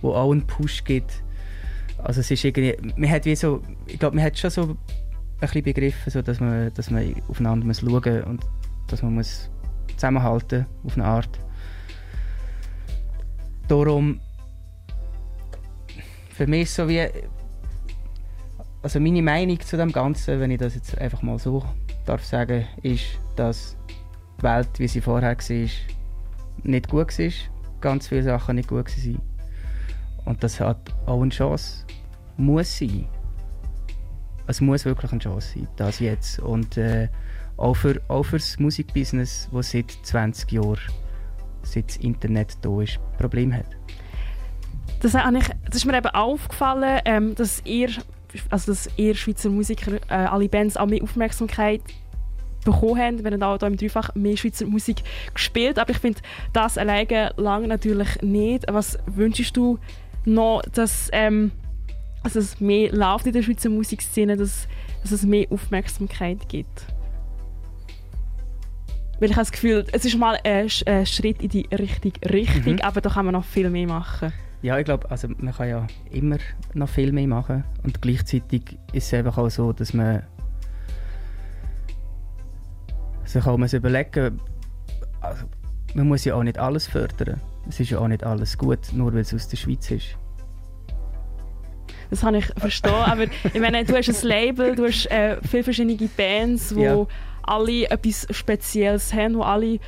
wo 0.02 0.12
auch 0.12 0.32
einen 0.32 0.46
Push 0.46 0.84
gibt. 0.84 1.22
Also 1.98 2.20
es 2.20 2.30
ist 2.30 2.44
irgendwie, 2.44 2.76
man 2.96 3.10
hat 3.10 3.24
wie 3.24 3.36
so, 3.36 3.62
ich 3.86 3.98
glaube, 3.98 4.16
man 4.16 4.24
hat 4.24 4.38
schon 4.38 4.50
so 4.50 4.62
ein 4.62 4.76
bisschen 5.40 5.62
begriffen, 5.62 6.10
so, 6.10 6.22
dass, 6.22 6.40
man, 6.40 6.72
dass 6.74 6.90
man 6.90 7.14
aufeinander 7.28 7.66
muss 7.66 7.80
schauen 7.80 8.24
und 8.24 8.44
dass 8.88 9.02
man 9.02 9.14
muss 9.14 9.50
zusammenhalten 9.94 10.66
auf 10.84 10.94
eine 10.94 11.04
Art. 11.04 11.38
Darum, 13.68 14.20
für 16.30 16.46
mich 16.46 16.70
so 16.70 16.88
wie, 16.88 17.08
also 18.86 19.00
meine 19.00 19.20
Meinung 19.20 19.58
zu 19.58 19.76
dem 19.76 19.90
Ganzen, 19.90 20.38
wenn 20.38 20.52
ich 20.52 20.58
das 20.60 20.76
jetzt 20.76 20.96
einfach 20.96 21.20
mal 21.20 21.40
so 21.40 21.60
darf 22.04 22.24
sagen, 22.24 22.66
ist, 22.84 23.18
dass 23.34 23.76
die 24.38 24.44
Welt, 24.44 24.68
wie 24.76 24.86
sie 24.86 25.00
vorher 25.00 25.36
war, 25.36 25.68
nicht 26.62 26.88
gut 26.88 27.18
war. 27.18 27.32
ganz 27.80 28.06
viele 28.06 28.22
Sachen 28.22 28.54
nicht 28.54 28.68
gut 28.68 28.84
gewesen. 28.84 29.20
Und 30.24 30.40
das 30.44 30.60
hat 30.60 30.94
auch 31.04 31.20
eine 31.20 31.32
Chance, 31.32 31.84
muss 32.36 32.78
sein. 32.78 33.08
Es 34.46 34.60
muss 34.60 34.84
wirklich 34.84 35.10
eine 35.10 35.20
Chance 35.20 35.54
sein, 35.54 35.68
das 35.74 35.98
jetzt. 35.98 36.38
Und 36.38 36.76
äh, 36.76 37.08
auch, 37.56 37.74
für, 37.74 38.00
auch 38.06 38.22
für 38.22 38.36
das 38.38 38.56
Musikbusiness, 38.60 39.48
das 39.52 39.72
seit 39.72 39.90
20 39.90 40.52
Jahren, 40.52 40.78
seit 41.64 41.88
das 41.88 41.96
Internet 41.96 42.56
da 42.62 42.80
ist, 42.80 43.00
Problem 43.18 43.52
hat. 43.52 43.66
Das, 45.00 45.12
ich, 45.12 45.48
das 45.64 45.74
ist 45.74 45.86
mir 45.86 45.98
eben 45.98 46.06
aufgefallen, 46.06 47.00
ähm, 47.04 47.34
dass 47.34 47.64
ihr, 47.64 47.90
also 48.50 48.72
dass 48.72 48.88
ihr 48.96 49.14
Schweizer 49.14 49.50
Musiker, 49.50 49.94
äh, 50.08 50.14
alle 50.14 50.48
Bands 50.48 50.76
auch 50.76 50.86
mehr 50.86 51.02
Aufmerksamkeit 51.02 51.82
bekommen 52.64 52.98
haben. 52.98 53.24
Wir 53.24 53.30
haben 53.30 53.42
auch 53.42 53.58
hier 53.58 53.68
im 53.68 53.76
Dreifach 53.76 54.14
mehr 54.14 54.36
Schweizer 54.36 54.66
Musik 54.66 55.02
gespielt, 55.32 55.78
aber 55.78 55.90
ich 55.90 55.98
finde, 55.98 56.20
das 56.52 56.76
alleine 56.76 57.32
lang 57.36 57.68
natürlich 57.68 58.20
nicht. 58.22 58.64
Was 58.68 58.98
wünschst 59.06 59.56
du 59.56 59.78
noch, 60.24 60.62
dass, 60.72 61.08
ähm, 61.12 61.52
dass 62.22 62.34
es 62.34 62.60
mehr 62.60 62.92
läuft 62.92 63.26
in 63.26 63.32
der 63.32 63.42
Schweizer 63.42 63.70
Musikszene, 63.70 64.36
dass, 64.36 64.68
dass 65.02 65.12
es 65.12 65.22
mehr 65.22 65.46
Aufmerksamkeit 65.50 66.48
gibt? 66.48 66.86
Weil 69.18 69.30
ich 69.30 69.36
habe 69.36 69.46
das 69.46 69.52
Gefühl, 69.52 69.86
es 69.92 70.04
ist 70.04 70.18
mal 70.18 70.38
ein, 70.44 70.68
Schritt 70.68 71.42
in 71.42 71.48
die 71.48 71.66
richtige 71.72 72.30
Richtung, 72.30 72.74
mhm. 72.74 72.80
aber 72.82 73.00
da 73.00 73.08
kann 73.08 73.24
man 73.24 73.32
noch 73.32 73.44
viel 73.44 73.70
mehr 73.70 73.86
machen. 73.86 74.32
Ja, 74.66 74.76
ich 74.80 74.84
glaube, 74.84 75.08
also 75.12 75.28
man 75.28 75.54
kann 75.54 75.68
ja 75.68 75.86
immer 76.10 76.38
noch 76.74 76.88
viel 76.88 77.12
mehr 77.12 77.28
machen 77.28 77.62
und 77.84 78.02
gleichzeitig 78.02 78.76
ist 78.92 79.06
es 79.06 79.14
einfach 79.14 79.38
auch 79.38 79.48
so, 79.48 79.72
dass 79.72 79.94
man 79.94 80.24
sich 83.24 83.46
auch 83.46 83.56
muss 83.58 83.74
überlegen 83.74 84.40
also 85.20 85.44
man 85.94 86.08
muss 86.08 86.24
ja 86.24 86.34
auch 86.34 86.42
nicht 86.42 86.58
alles 86.58 86.88
fördern. 86.88 87.40
Es 87.68 87.78
ist 87.78 87.90
ja 87.90 88.00
auch 88.00 88.08
nicht 88.08 88.24
alles 88.24 88.58
gut, 88.58 88.80
nur 88.92 89.14
weil 89.14 89.20
es 89.20 89.32
aus 89.32 89.46
der 89.46 89.56
Schweiz 89.56 89.88
ist. 89.88 90.16
Das 92.10 92.22
kann 92.22 92.34
ich 92.34 92.46
verstehen, 92.56 92.92
aber 92.92 93.26
ich 93.44 93.60
meine, 93.60 93.84
du 93.84 93.96
hast 93.96 94.08
ein 94.08 94.28
Label, 94.28 94.74
du 94.74 94.86
hast 94.86 95.06
äh, 95.12 95.36
viele 95.48 95.62
verschiedene 95.62 96.10
Bands, 96.16 96.70
die 96.70 96.80
ja. 96.80 97.06
alle 97.44 97.88
etwas 97.88 98.26
Spezielles 98.32 99.12
haben, 99.12 99.34
die 99.34 99.42
alle 99.42 99.78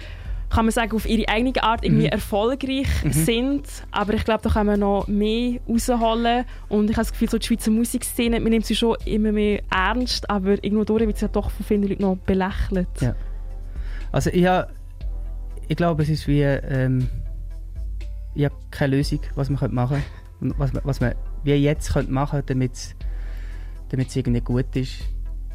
kann 0.50 0.64
man 0.64 0.72
sagen, 0.72 0.92
auf 0.96 1.06
ihre 1.06 1.28
eigene 1.28 1.62
Art 1.62 1.84
irgendwie 1.84 2.06
mhm. 2.06 2.12
erfolgreich 2.12 2.88
mhm. 3.04 3.12
sind. 3.12 3.64
Aber 3.90 4.14
ich 4.14 4.24
glaube, 4.24 4.42
da 4.42 4.50
kann 4.50 4.66
man 4.66 4.80
noch 4.80 5.06
mehr 5.06 5.60
rausholen. 5.68 6.44
Und 6.68 6.90
ich 6.90 6.96
habe 6.96 7.04
das 7.04 7.12
Gefühl, 7.12 7.28
so 7.28 7.38
die 7.38 7.46
Schweizer 7.46 7.70
Musikszene, 7.70 8.40
man 8.40 8.50
nimmt 8.50 8.66
sie 8.66 8.76
schon 8.76 8.96
immer 9.04 9.32
mehr 9.32 9.62
ernst, 9.70 10.28
aber 10.30 10.62
irgendwo 10.64 10.84
durch 10.84 11.06
wird 11.06 11.18
sie 11.18 11.26
ja 11.26 11.30
doch 11.30 11.50
von 11.50 11.66
vielen 11.66 11.82
Leuten 11.82 12.02
noch 12.02 12.16
belächelt. 12.16 12.88
Ja. 13.00 13.14
Also 14.10 14.30
ich, 14.30 14.46
habe, 14.46 14.68
ich 15.68 15.76
glaube, 15.76 16.02
es 16.02 16.08
ist 16.08 16.26
wie, 16.26 16.42
ähm, 16.42 17.08
ich 18.34 18.44
habe 18.44 18.54
keine 18.70 18.96
Lösung, 18.96 19.20
was 19.34 19.50
man 19.50 19.74
machen 19.74 20.02
könnte. 20.40 20.54
Was 20.56 20.72
man, 20.72 20.82
was 20.84 21.00
man 21.00 21.14
wie 21.42 21.54
jetzt 21.54 21.92
könnte 21.92 22.12
machen 22.12 22.42
damit 22.46 22.72
es 24.08 24.16
irgendwie 24.16 24.40
gut 24.40 24.76
ist. 24.76 25.00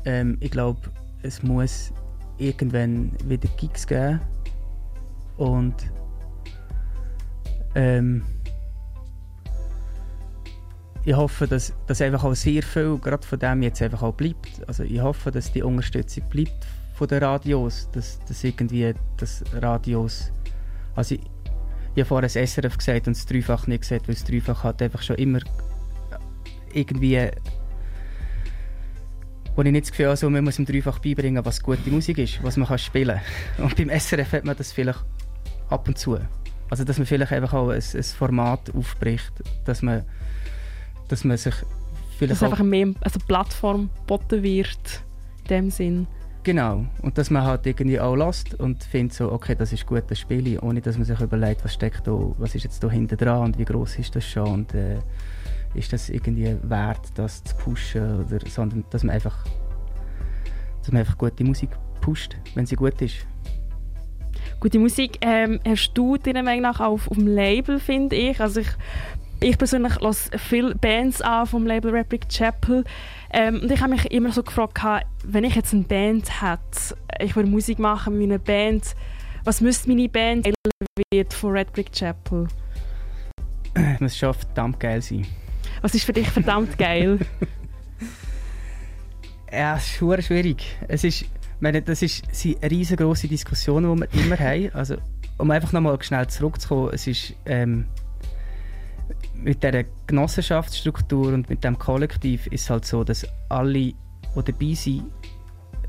Ähm, 0.05 0.37
ich 0.41 0.51
glaube, 0.51 0.79
es 1.21 1.41
muss 1.41 1.93
irgendwann 2.37 3.11
wieder 3.25 3.47
Gigs 3.57 3.87
geben 3.87 4.19
und 5.37 5.75
ähm, 7.75 8.23
ich 11.05 11.13
hoffe, 11.13 11.47
dass, 11.47 11.73
dass 11.87 12.01
einfach 12.01 12.23
auch 12.23 12.35
sehr 12.35 12.63
viel 12.63 12.97
gerade 12.97 13.25
von 13.25 13.39
dem 13.39 13.61
jetzt 13.61 13.81
einfach 13.81 14.03
auch 14.03 14.13
bleibt. 14.13 14.67
Also 14.67 14.83
ich 14.83 15.01
hoffe, 15.01 15.31
dass 15.31 15.51
die 15.51 15.61
Unterstützung 15.61 16.23
bleibt 16.29 16.65
von 16.93 17.07
den 17.07 17.23
Radios, 17.23 17.89
dass, 17.91 18.19
dass 18.25 18.43
irgendwie 18.43 18.93
das 19.17 19.43
Radios, 19.53 20.31
also 20.95 21.15
ich, 21.15 21.21
ich 21.95 22.01
habe 22.01 22.05
vorher 22.05 22.29
das 22.29 22.33
SRF 22.33 22.77
gesagt 22.77 23.07
und 23.07 23.17
das 23.17 23.25
Dreifach 23.25 23.67
nicht 23.67 23.81
gesagt, 23.81 24.07
weil 24.07 24.15
das 24.15 24.23
Dreifach 24.23 24.63
hat 24.63 24.81
einfach 24.81 25.01
schon 25.01 25.17
immer 25.17 25.39
irgendwie 26.73 27.29
wo 29.55 29.61
ich 29.61 29.71
nicht 29.71 29.85
das 29.85 29.91
Gefühl 29.91 30.05
habe, 30.05 30.11
also 30.11 30.29
man 30.29 30.43
muss 30.43 30.57
im 30.57 30.65
Dreifach 30.65 30.99
beibringen, 30.99 31.43
was 31.45 31.61
gute 31.61 31.89
Musik 31.91 32.17
ist, 32.17 32.43
was 32.43 32.57
man 32.57 32.67
kann 32.67 32.79
spielen 32.79 33.19
kann. 33.57 33.65
Und 33.65 33.75
beim 33.75 33.89
SRF 33.89 34.31
hat 34.33 34.45
man 34.45 34.57
das 34.57 34.71
vielleicht 34.71 34.99
ab 35.73 35.87
und 35.87 35.97
zu. 35.97 36.17
Also 36.69 36.83
dass 36.83 36.97
man 36.97 37.05
vielleicht 37.05 37.31
einfach 37.31 37.53
auch 37.53 37.69
ein, 37.69 37.81
ein 37.81 38.03
Format 38.03 38.73
aufbricht, 38.75 39.31
dass 39.65 39.81
man, 39.81 40.03
dass 41.07 41.23
man 41.23 41.37
sich 41.37 41.53
vielleicht 42.17 42.41
dass 42.41 42.49
einfach 42.49 42.63
mehr 42.63 42.93
also 43.01 43.19
Plattform 43.27 43.89
geboten 44.01 44.43
wird 44.43 45.03
in 45.43 45.47
dem 45.49 45.69
Sinn. 45.69 46.07
Genau. 46.43 46.85
Und 47.01 47.17
dass 47.17 47.29
man 47.29 47.43
halt 47.43 47.65
irgendwie 47.65 47.99
auch 47.99 48.15
lässt 48.15 48.55
und 48.55 48.83
findet 48.83 49.13
so, 49.13 49.31
okay, 49.31 49.55
das 49.55 49.71
ist 49.71 49.85
gut, 49.85 50.03
das 50.07 50.19
Spiel, 50.19 50.59
ohne 50.59 50.81
dass 50.81 50.97
man 50.97 51.05
sich 51.05 51.19
überlegt, 51.19 51.63
was 51.63 51.73
steckt 51.73 52.05
da, 52.05 52.11
was 52.11 52.53
ist 52.53 52.63
jetzt 52.63 52.83
da 52.83 52.89
hinten 52.89 53.17
dran 53.17 53.43
und 53.43 53.57
wie 53.57 53.65
groß 53.65 53.97
ist 53.99 54.15
das 54.15 54.25
schon 54.25 54.47
und 54.47 54.73
äh, 54.73 54.97
ist 55.73 55.93
das 55.93 56.09
irgendwie 56.09 56.55
wert, 56.63 57.01
das 57.15 57.43
zu 57.43 57.55
pushen 57.55 58.25
oder, 58.25 58.39
sondern 58.49 58.83
dass 58.89 59.03
man 59.03 59.15
einfach, 59.15 59.37
dass 60.79 60.91
man 60.91 60.99
einfach 60.99 61.17
gute 61.17 61.43
Musik 61.43 61.69
pusht, 62.01 62.35
wenn 62.55 62.65
sie 62.65 62.75
gut 62.75 63.01
ist. 63.01 63.25
Gute 64.63 64.79
Musik 64.79 65.17
ähm, 65.19 65.59
hast 65.67 65.91
du 65.93 66.15
deiner 66.15 66.41
Meinung 66.41 66.61
nach 66.61 66.79
auf, 66.79 67.11
auf 67.11 67.17
dem 67.17 67.27
Label, 67.27 67.81
finde 67.81 68.15
ich. 68.15 68.39
Also 68.39 68.61
ich 68.61 68.69
ich 69.41 69.57
persönlich 69.57 69.99
höre 69.99 70.13
viele 70.37 70.73
Bands 70.73 71.21
an 71.21 71.45
vom 71.47 71.67
Label 71.67 71.91
Replic 71.91 72.29
Chapel. 72.29 72.85
Ähm, 73.33 73.59
und 73.61 73.69
ich 73.69 73.81
habe 73.81 73.91
mich 73.91 74.09
immer 74.09 74.31
so 74.31 74.41
gefragt, 74.41 75.05
wenn 75.25 75.43
ich 75.43 75.55
jetzt 75.55 75.73
eine 75.73 75.83
Band 75.83 76.41
hätte, 76.41 76.95
ich 77.19 77.35
würde 77.35 77.49
Musik 77.49 77.77
machen 77.77 78.17
mit 78.17 78.29
einer 78.29 78.39
Band, 78.39 78.95
was 79.43 79.59
müsste 79.59 79.89
meine 79.89 80.07
Band 80.07 80.47
wird 81.11 81.33
von 81.33 81.51
Red 81.51 81.73
Brick 81.73 81.91
Chapel? 81.91 82.47
Es 83.73 83.99
muss 83.99 84.15
schon 84.15 84.33
verdammt 84.33 84.79
geil 84.79 85.01
sein. 85.01 85.27
Was 85.81 85.93
ist 85.93 86.05
für 86.05 86.13
dich 86.13 86.29
verdammt 86.29 86.77
geil? 86.77 87.19
ja, 89.51 89.75
es 89.75 89.99
ist 89.99 90.25
schwierig. 90.25 90.77
Es 90.87 91.03
ist, 91.03 91.25
meine, 91.63 91.81
das 91.81 92.01
ist 92.01 92.23
eine 92.45 92.71
riesengroße 92.71 93.27
Diskussion, 93.27 93.83
die 93.83 94.01
wir 94.01 94.25
immer 94.25 94.37
haben. 94.37 94.69
Also, 94.73 94.97
um 95.37 95.49
einfach 95.49 95.71
nochmal 95.71 96.01
schnell 96.03 96.27
zurückzukommen, 96.27 96.91
es 96.93 97.07
ist 97.07 97.33
ähm, 97.45 97.85
mit 99.33 99.63
dieser 99.63 99.83
Genossenschaftsstruktur 100.05 101.33
und 101.33 101.49
mit 101.49 101.63
dem 101.63 101.79
Kollektiv 101.79 102.47
ist 102.47 102.63
es 102.63 102.69
halt 102.69 102.85
so, 102.85 103.03
dass 103.03 103.25
alle, 103.49 103.73
die 103.73 103.95
dabei 104.35 104.73
sind, 104.73 105.05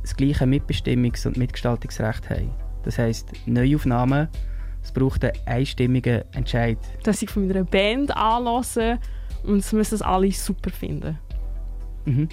das 0.01 0.17
gleiche 0.17 0.45
Mitbestimmungs- 0.45 1.27
und 1.27 1.37
Mitgestaltungsrecht 1.37 2.31
haben. 2.31 2.51
Das 2.85 2.99
heisst, 2.99 3.33
Neuaufnahmen, 3.47 4.29
es 4.83 4.93
braucht 4.93 5.25
einen 5.25 5.35
einstimmigen 5.47 6.23
Entscheid. 6.33 6.79
Dass 7.03 7.21
ich 7.21 7.31
von 7.31 7.51
einer 7.51 7.65
Band 7.65 8.17
anlassen 8.17 8.99
und 9.43 9.59
es 9.59 9.73
müssen 9.73 9.97
es 9.97 10.03
alle 10.03 10.31
super 10.31 10.71
finden. 10.71 11.19
Mhm. 12.05 12.29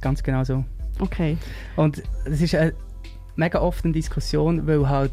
Ganz 0.00 0.22
genau 0.22 0.44
so. 0.44 0.64
Okay. 0.98 1.36
Und 1.76 2.02
das 2.24 2.40
ist 2.40 2.54
eine, 2.54 2.72
mega 3.36 3.60
oft 3.60 3.84
eine 3.84 3.94
Diskussion, 3.94 4.66
weil 4.66 4.88
halt 4.88 5.12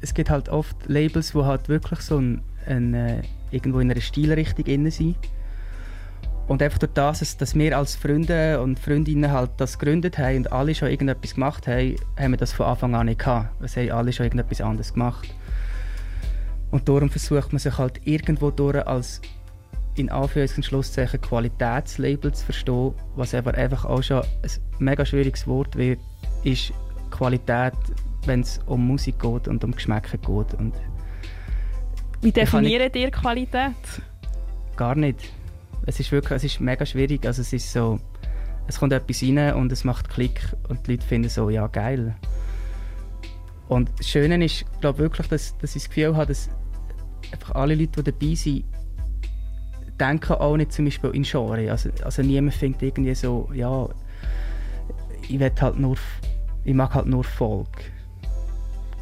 es 0.00 0.14
gibt 0.14 0.30
halt 0.30 0.48
oft 0.48 0.76
Labels, 0.86 1.34
wo 1.34 1.44
halt 1.44 1.68
wirklich 1.68 2.00
so 2.00 2.18
ein, 2.18 2.42
ein 2.66 2.92
äh, 2.92 3.22
irgendwo 3.50 3.78
in 3.78 3.90
einer 3.90 4.00
Stilrichtung 4.00 4.66
inne 4.66 4.90
sind. 4.90 5.16
Und 6.48 6.60
einfach 6.60 6.78
durch 6.78 6.92
das, 6.92 7.36
dass 7.36 7.54
wir 7.54 7.78
als 7.78 7.94
Freunde 7.94 8.60
und 8.60 8.78
Freundinnen 8.80 9.30
halt 9.30 9.52
das 9.58 9.78
gegründet 9.78 10.18
haben 10.18 10.38
und 10.38 10.52
alle 10.52 10.74
schon 10.74 10.88
irgendetwas 10.88 11.34
gemacht 11.34 11.68
haben, 11.68 11.96
haben 12.18 12.32
wir 12.32 12.36
das 12.36 12.52
von 12.52 12.66
Anfang 12.66 12.94
an 12.96 13.06
nicht 13.06 13.20
gehabt. 13.20 13.62
Es 13.62 13.76
haben 13.76 13.92
alle 13.92 14.12
schon 14.12 14.24
irgendetwas 14.24 14.60
anderes 14.60 14.92
gemacht. 14.92 15.32
Und 16.72 16.88
darum 16.88 17.10
versucht 17.10 17.52
man 17.52 17.60
sich 17.60 17.78
halt 17.78 18.00
irgendwo 18.04 18.50
durch 18.50 18.84
als 18.86 19.20
in 19.96 20.10
Anführungs- 20.10 20.56
und 20.56 20.64
Schlusszeichen 20.64 21.20
Qualitätslabel 21.20 22.32
zu 22.32 22.44
verstehen, 22.44 22.94
was 23.14 23.34
aber 23.34 23.54
einfach 23.54 23.84
auch 23.84 24.02
schon 24.02 24.22
ein 24.22 24.50
mega 24.78 25.04
schwieriges 25.04 25.46
Wort 25.46 25.76
wird, 25.76 26.00
ist 26.44 26.72
Qualität, 27.10 27.74
wenn 28.24 28.40
es 28.40 28.60
um 28.66 28.86
Musik 28.86 29.20
geht 29.20 29.48
und 29.48 29.62
um 29.64 29.72
Geschmäcker 29.72 30.16
geht. 30.16 30.54
Und 30.58 30.74
Wie 32.22 32.32
definiert 32.32 32.96
ihr 32.96 33.10
Qualität? 33.10 33.74
Gar 34.76 34.94
nicht. 34.94 35.18
Es 35.84 36.00
ist 36.00 36.10
wirklich, 36.12 36.36
es 36.36 36.44
ist 36.44 36.60
mega 36.60 36.86
schwierig. 36.86 37.26
Also 37.26 37.42
es 37.42 37.52
ist 37.52 37.70
so, 37.70 38.00
es 38.66 38.78
kommt 38.78 38.92
etwas 38.92 39.22
rein 39.22 39.54
und 39.54 39.72
es 39.72 39.84
macht 39.84 40.08
Klick 40.08 40.40
und 40.68 40.86
die 40.86 40.92
Leute 40.92 41.06
finden 41.06 41.28
so, 41.28 41.50
ja 41.50 41.66
geil. 41.66 42.14
Und 43.68 43.90
das 43.98 44.08
Schöne 44.08 44.42
ist, 44.44 44.64
glaube 44.80 44.98
wirklich, 44.98 45.26
dass, 45.28 45.56
dass 45.58 45.76
ich 45.76 45.82
das 45.82 45.88
Gefühl 45.90 46.16
habe, 46.16 46.26
dass 46.26 46.48
einfach 47.32 47.54
alle 47.54 47.74
Leute, 47.74 48.02
die 48.02 48.12
dabei 48.12 48.34
sind, 48.34 48.64
denken 50.02 50.32
auch 50.34 50.56
nicht 50.56 50.72
zum 50.72 50.84
Beispiel 50.86 51.10
in 51.10 51.22
Genre. 51.22 51.70
Also, 51.70 51.90
also 52.04 52.22
niemand 52.22 52.54
findet 52.54 52.82
irgendwie 52.82 53.14
so, 53.14 53.48
ja, 53.54 53.88
ich 55.22 55.38
will 55.38 55.52
halt 55.60 55.78
nur, 55.78 55.96
ich 56.64 56.74
mag 56.74 56.94
halt 56.94 57.06
nur 57.06 57.24
Folk. 57.24 57.92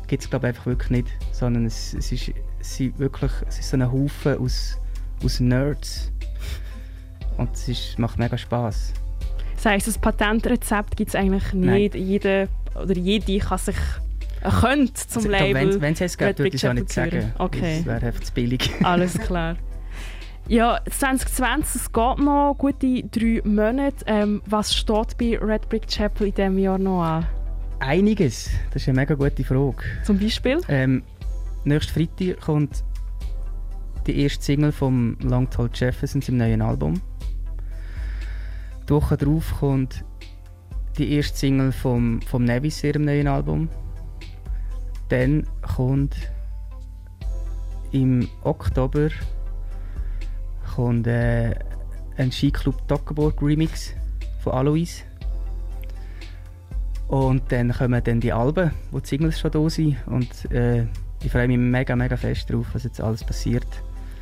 Gibt 0.06 0.22
es 0.22 0.30
glaube 0.30 0.48
einfach 0.48 0.66
wirklich 0.66 0.90
nicht, 0.90 1.08
sondern 1.32 1.66
es, 1.66 1.94
es, 1.94 2.12
ist, 2.12 2.32
es, 2.60 2.76
sind 2.76 2.98
wirklich, 2.98 3.30
es 3.48 3.58
ist 3.58 3.70
so 3.70 3.76
ein 3.76 3.90
Haufen 3.90 4.38
aus, 4.38 4.76
aus 5.24 5.40
Nerds 5.40 6.12
und 7.38 7.52
es 7.54 7.68
ist, 7.68 7.98
macht 7.98 8.18
mega 8.18 8.36
Spaß. 8.36 8.92
Das 9.54 9.66
heisst, 9.66 9.86
das 9.86 9.98
Patentrezept 9.98 10.96
gibt 10.96 11.10
es 11.10 11.14
eigentlich 11.14 11.52
nicht. 11.52 11.94
Jeder 11.94 12.48
oder 12.74 12.96
jede 12.96 13.38
kann 13.38 13.58
sich 13.58 13.76
könnte 14.60 14.94
zum 14.94 15.22
Also, 15.22 15.28
Label. 15.28 15.80
Wenn 15.80 15.92
es 15.92 16.00
es 16.00 16.16
gibt, 16.16 16.38
würde 16.38 16.48
ich 16.48 16.54
es 16.54 16.64
auch 16.64 16.72
nicht 16.72 16.90
sagen. 16.90 17.32
Okay. 17.38 17.78
Das 17.78 17.86
wäre 17.86 18.06
einfach 18.06 18.22
zu 18.22 18.32
billig. 18.32 18.70
Alles 18.82 19.18
klar. 19.18 19.56
Ja, 20.50 20.80
2020, 20.84 21.80
es 21.80 21.92
geht 21.92 22.18
noch 22.18 22.56
gute 22.58 23.04
drei 23.04 23.40
Monate. 23.44 24.04
Ähm, 24.06 24.42
was 24.46 24.74
steht 24.74 25.16
bei 25.16 25.38
Red 25.38 25.68
Brick 25.68 25.86
Chapel 25.86 26.26
in 26.26 26.34
diesem 26.34 26.58
Jahr 26.58 26.76
noch 26.76 27.04
an? 27.04 27.26
Einiges. 27.78 28.50
Das 28.72 28.82
ist 28.82 28.88
eine 28.88 28.98
mega 28.98 29.14
gute 29.14 29.44
Frage. 29.44 29.84
Zum 30.02 30.18
Beispiel? 30.18 30.60
Ähm, 30.66 31.04
nächsten 31.62 31.92
Freitag 31.92 32.40
kommt 32.40 32.82
die 34.08 34.22
erste 34.22 34.42
Single 34.42 34.72
vom 34.72 35.16
Long 35.20 35.48
Tall 35.48 35.70
Jefferson 35.72 36.20
im 36.26 36.38
neuen 36.38 36.62
Album. 36.62 37.00
Die 38.88 38.92
Woche 38.92 39.16
darauf 39.16 39.54
kommt 39.60 40.04
die 40.98 41.12
erste 41.12 41.38
Single 41.38 41.70
vom, 41.70 42.20
vom 42.22 42.42
Nevis 42.42 42.82
ihrem 42.82 43.04
neuen 43.04 43.28
Album. 43.28 43.68
Dann 45.10 45.46
kommt 45.62 46.16
im 47.92 48.28
Oktober 48.42 49.10
kommt 50.80 51.06
äh, 51.06 51.54
ein 52.16 52.32
Skiclub 52.32 52.88
Toggenburg 52.88 53.42
Remix 53.42 53.92
von 54.42 54.54
Alois. 54.54 55.04
Und 57.08 57.42
dann 57.52 57.72
kommen 57.72 58.02
dann 58.02 58.20
die 58.20 58.32
Alben, 58.32 58.70
wo 58.90 59.00
die 59.00 59.06
Singles 59.06 59.38
schon 59.38 59.50
da 59.50 59.68
sind. 59.68 59.96
Und 60.06 60.50
äh, 60.50 60.86
ich 61.22 61.30
freue 61.30 61.48
mich 61.48 61.58
mega, 61.58 61.94
mega 61.96 62.16
fest 62.16 62.50
drauf, 62.50 62.66
was 62.72 62.84
jetzt 62.84 63.00
alles 63.00 63.22
passiert. 63.22 63.66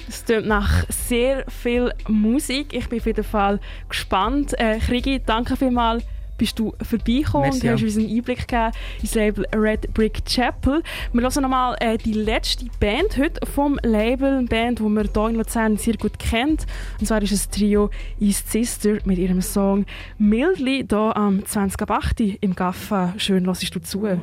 Es 0.09 0.25
klingt 0.25 0.47
nach 0.47 0.85
sehr 0.89 1.45
viel 1.49 1.93
Musik. 2.09 2.73
Ich 2.73 2.89
bin 2.89 2.99
auf 2.99 3.07
jeden 3.07 3.25
Fall 3.25 3.61
gespannt. 3.89 4.59
Äh, 4.59 4.79
Krigi, 4.79 5.23
danke 5.25 5.57
vielmals 5.57 6.03
bist 6.39 6.59
du 6.59 6.73
vorbeigekommen 6.81 7.51
Merci, 7.51 7.69
und 7.69 7.73
hast 7.75 7.83
uns 7.83 7.97
einen 7.97 8.17
Einblick 8.17 8.49
gegeben 8.49 8.73
ins 9.03 9.15
Label 9.15 9.47
Red 9.55 9.93
Brick 9.93 10.25
Chapel. 10.25 10.83
Wir 11.13 11.23
hören 11.23 11.43
nochmal 11.43 11.77
äh, 11.81 11.99
die 11.99 12.15
letzte 12.15 12.67
Band 12.81 13.19
heute 13.19 13.45
vom 13.47 13.79
Label, 13.83 14.39
eine 14.39 14.47
Band, 14.47 14.79
die 14.79 14.85
man 14.85 15.09
hier 15.13 15.29
in 15.29 15.35
Luzern 15.35 15.77
sehr 15.77 15.97
gut 15.97 16.19
kennt. 16.19 16.67
Und 17.01 17.07
zwar 17.07 17.21
ist 17.21 17.33
es 17.33 17.51
Trio 17.51 17.91
East 18.21 18.51
Sister 18.51 18.99
mit 19.05 19.19
ihrem 19.19 19.43
Song 19.43 19.85
«Mildly» 20.19 20.87
hier 20.89 21.17
am 21.17 21.41
20.08. 21.41 22.39
im 22.41 22.55
Gaffa. 22.55 23.15
Schön 23.19 23.47
hörst 23.47 23.75
du 23.75 23.81
zu. 23.81 24.21